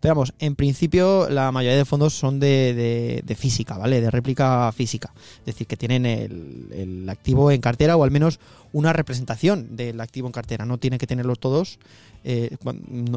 [0.00, 4.00] Pero vamos, en principio la mayoría de fondos son de, de- física, ¿vale?
[4.00, 5.12] De réplica física.
[5.40, 8.38] Es decir, que tienen el, activo en cartera o al menos
[8.72, 10.64] una representación del activo en cartera.
[10.66, 11.78] No tiene que tenerlos todos.
[12.24, 12.56] eh,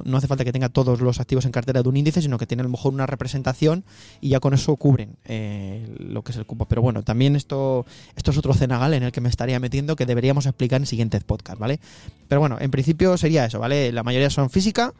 [0.06, 2.46] no hace falta que tenga todos los activos en cartera de un índice, sino que
[2.46, 3.84] tiene a lo mejor una representación
[4.22, 6.66] y ya con eso cubren eh, lo que es el cupo.
[6.66, 10.06] Pero bueno, también esto, esto es otro cenagal en el que me estaría metiendo que
[10.06, 11.80] deberíamos explicar en siguientes podcasts, ¿vale?
[12.28, 13.92] Pero bueno, en principio sería eso, ¿vale?
[13.92, 14.94] La mayoría son física.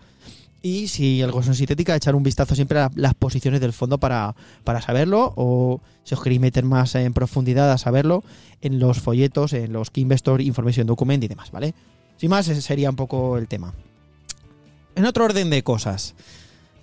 [0.62, 4.36] Y si algo son sintética, echar un vistazo siempre a las posiciones del fondo para,
[4.64, 5.34] para saberlo.
[5.36, 8.24] O si os queréis meter más en profundidad a saberlo,
[8.62, 11.74] en los folletos, en los Key Investor Information Document y demás, ¿vale?
[12.18, 13.74] Sin más, ese sería un poco el tema.
[14.96, 16.16] En otro orden de cosas,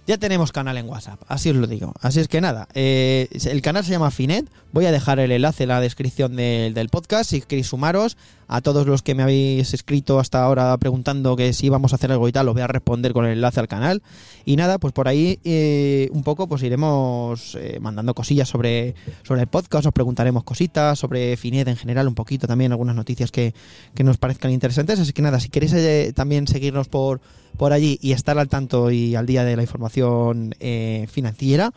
[0.07, 1.93] ya tenemos canal en WhatsApp, así os lo digo.
[2.01, 4.49] Así es que nada, eh, el canal se llama Finet.
[4.73, 8.17] Voy a dejar el enlace en la descripción del, del podcast si queréis sumaros.
[8.49, 12.13] A todos los que me habéis escrito hasta ahora preguntando que si íbamos a hacer
[12.13, 14.03] algo y tal, os voy a responder con el enlace al canal.
[14.45, 18.95] Y nada, pues por ahí eh, un poco pues iremos eh, mandando cosillas sobre,
[19.25, 23.33] sobre el podcast, os preguntaremos cositas sobre Finet en general, un poquito también, algunas noticias
[23.33, 23.53] que,
[23.95, 25.01] que nos parezcan interesantes.
[25.01, 27.21] Así que nada, si queréis eh, también seguirnos por,
[27.57, 31.73] por allí y estar al tanto y al día de la información eh, financiera,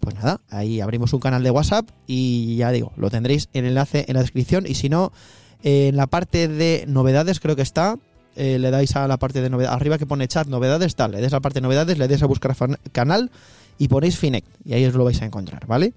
[0.00, 4.04] pues nada, ahí abrimos un canal de WhatsApp y ya digo, lo tendréis el enlace
[4.08, 5.12] en la descripción y si no,
[5.62, 7.98] en la parte de novedades creo que está,
[8.34, 11.20] eh, le dais a la parte de novedades, arriba que pone chat novedades, tal, le
[11.20, 12.56] des a la parte de novedades, le des a buscar
[12.92, 13.30] canal
[13.78, 15.92] y ponéis Finect y ahí os lo vais a encontrar, ¿vale?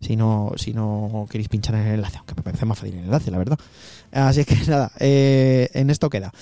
[0.00, 3.04] Si no, si no queréis pinchar en el enlace, aunque me parece más fácil el
[3.04, 3.58] enlace, la verdad.
[4.12, 6.32] Así que nada, eh, en esto queda.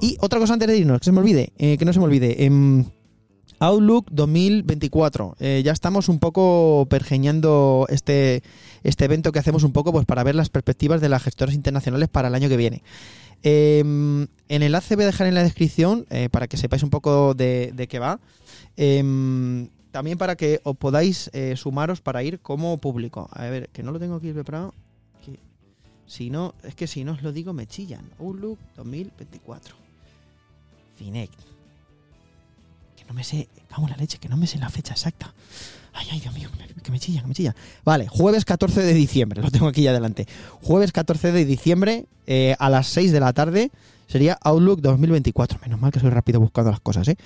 [0.00, 2.06] Y otra cosa antes de irnos, que se me olvide, eh, que no se me
[2.06, 2.44] olvide.
[2.44, 2.84] em,
[3.60, 5.34] Outlook 2024.
[5.40, 8.44] Eh, ya estamos un poco pergeñando este,
[8.84, 12.08] este evento que hacemos un poco pues para ver las perspectivas de las gestoras internacionales
[12.08, 12.84] para el año que viene.
[13.42, 17.72] Em, en enlace voy a dejar en la descripción para que sepáis un poco de,
[17.74, 18.20] de qué va.
[18.76, 23.28] Em, también para que os podáis sumaros para ir como público.
[23.32, 24.72] A ver, que no lo tengo aquí preparado.
[26.08, 28.10] Si no, es que si no os lo digo me chillan.
[28.18, 29.76] Outlook 2024.
[30.96, 31.38] Finect.
[32.96, 35.32] Que no me sé, cago en la leche, que no me sé la fecha exacta.
[35.92, 37.54] Ay, ay, Dios mío, que me, que me chilla, que me chilla.
[37.84, 40.26] Vale, jueves 14 de diciembre, lo tengo aquí ya adelante.
[40.62, 43.70] Jueves 14 de diciembre eh, a las 6 de la tarde
[44.06, 45.60] sería Outlook 2024.
[45.62, 47.16] Menos mal que soy rápido buscando las cosas, ¿eh?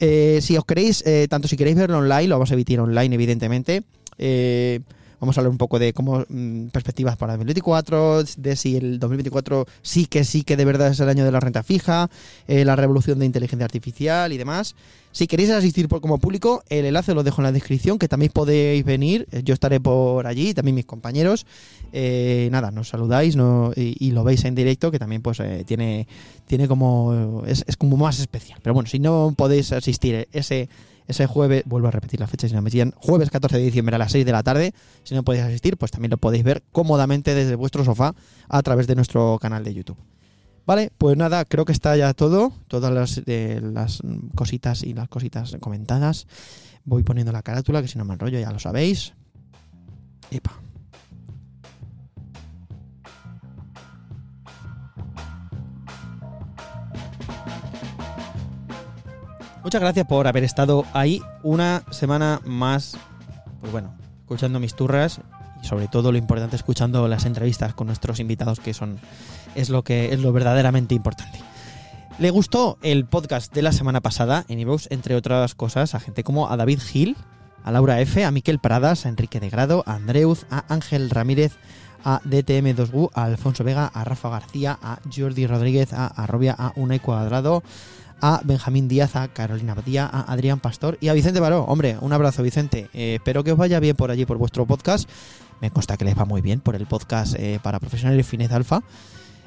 [0.00, 3.14] Eh, si os queréis, eh, tanto si queréis verlo online, lo vamos a emitir online,
[3.14, 3.84] evidentemente.
[4.18, 4.80] Eh,
[5.20, 9.66] vamos a hablar un poco de cómo mm, perspectivas para 2024, de si el 2024
[9.82, 12.10] sí que sí que de verdad es el año de la renta fija,
[12.46, 14.74] eh, la revolución de inteligencia artificial y demás.
[15.12, 18.32] Si queréis asistir por, como público, el enlace lo dejo en la descripción, que también
[18.32, 19.28] podéis venir.
[19.30, 21.46] eh, Yo estaré por allí, también mis compañeros.
[21.92, 26.08] Eh, nada, nos saludáis no, y, lo veis en directo, que también pues tiene,
[26.46, 28.58] tiene como es, es como más especial.
[28.62, 30.68] Pero bueno, si no podéis asistir ese
[31.06, 33.96] ese jueves, vuelvo a repetir la fecha si no me siguen, jueves 14 de diciembre
[33.96, 36.62] a las 6 de la tarde, si no podéis asistir, pues también lo podéis ver
[36.72, 38.14] cómodamente desde vuestro sofá
[38.48, 39.98] a través de nuestro canal de YouTube.
[40.66, 44.00] Vale, pues nada, creo que está ya todo, todas las, eh, las
[44.34, 46.26] cositas y las cositas comentadas.
[46.84, 49.12] Voy poniendo la carátula, que si no me enrollo ya lo sabéis.
[50.30, 50.58] Epa.
[59.64, 62.98] Muchas gracias por haber estado ahí una semana más.
[63.60, 65.22] Pues bueno, escuchando mis turras
[65.62, 68.98] y sobre todo lo importante escuchando las entrevistas con nuestros invitados que son
[69.54, 71.40] es lo que es lo verdaderamente importante.
[72.18, 76.24] Le gustó el podcast de la semana pasada en iVoox, entre otras cosas, a gente
[76.24, 77.16] como a David Gil,
[77.64, 81.56] a Laura F, a Miquel Pradas, a Enrique de Grado, a Andreuz, a Ángel Ramírez,
[82.04, 87.00] a DTM2U, a Alfonso Vega, a Rafa García, a Jordi Rodríguez, a Arrobia, a Unai
[87.00, 87.62] Cuadrado,
[88.26, 91.64] a Benjamín Díaz, a Carolina Badía, a Adrián Pastor y a Vicente Baró.
[91.64, 92.88] Hombre, un abrazo, Vicente.
[92.94, 95.06] Eh, espero que os vaya bien por allí, por vuestro podcast.
[95.60, 98.82] Me consta que les va muy bien por el podcast eh, para profesionales Finez Alfa.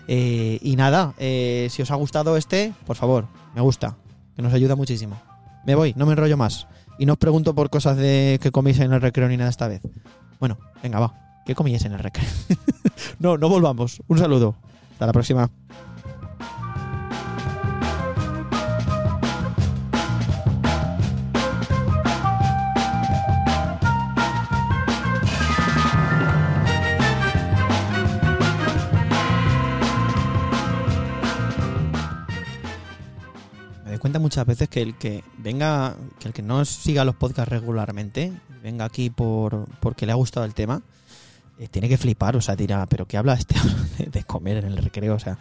[0.07, 3.25] Eh, y nada, si os ha gustado este, por favor,
[3.55, 3.97] me gusta,
[4.35, 5.19] que nos ayuda muchísimo.
[5.65, 6.67] Me voy, no me enrollo más.
[6.99, 9.67] Y no os pregunto por cosas de que coméis en el recreo ni nada esta
[9.67, 9.81] vez.
[10.39, 11.41] Bueno, venga, va.
[11.47, 12.29] ¿Qué comíais en el recreo?
[13.19, 14.03] no, no volvamos.
[14.07, 14.55] Un saludo.
[14.91, 15.49] Hasta la próxima.
[33.99, 38.33] Cuenta muchas veces que el que venga, que el que no siga los podcasts regularmente,
[38.61, 40.81] venga aquí por porque le ha gustado el tema,
[41.59, 43.55] eh, tiene que flipar, o sea, dirá, pero ¿qué habla este
[43.97, 45.15] de, de comer en el recreo?
[45.15, 45.37] O sea,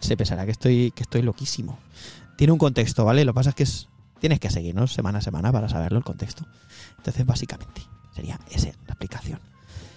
[0.00, 1.78] se pensará que estoy, que estoy loquísimo.
[2.36, 3.24] Tiene un contexto, ¿vale?
[3.24, 6.04] Lo que pasa es que es, tienes que seguirnos semana a semana para saberlo el
[6.04, 6.46] contexto.
[6.98, 7.82] Entonces, básicamente,
[8.14, 9.40] sería esa la explicación.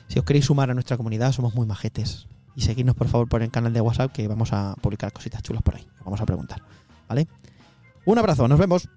[0.08, 2.28] Si os queréis sumar a nuestra comunidad, somos muy majetes.
[2.56, 5.62] Y seguidnos, por favor, por el canal de WhatsApp, que vamos a publicar cositas chulas
[5.62, 5.88] por ahí.
[6.00, 6.62] Os vamos a preguntar,
[7.08, 7.28] ¿vale?
[8.08, 8.88] Un abrazo, nos vemos.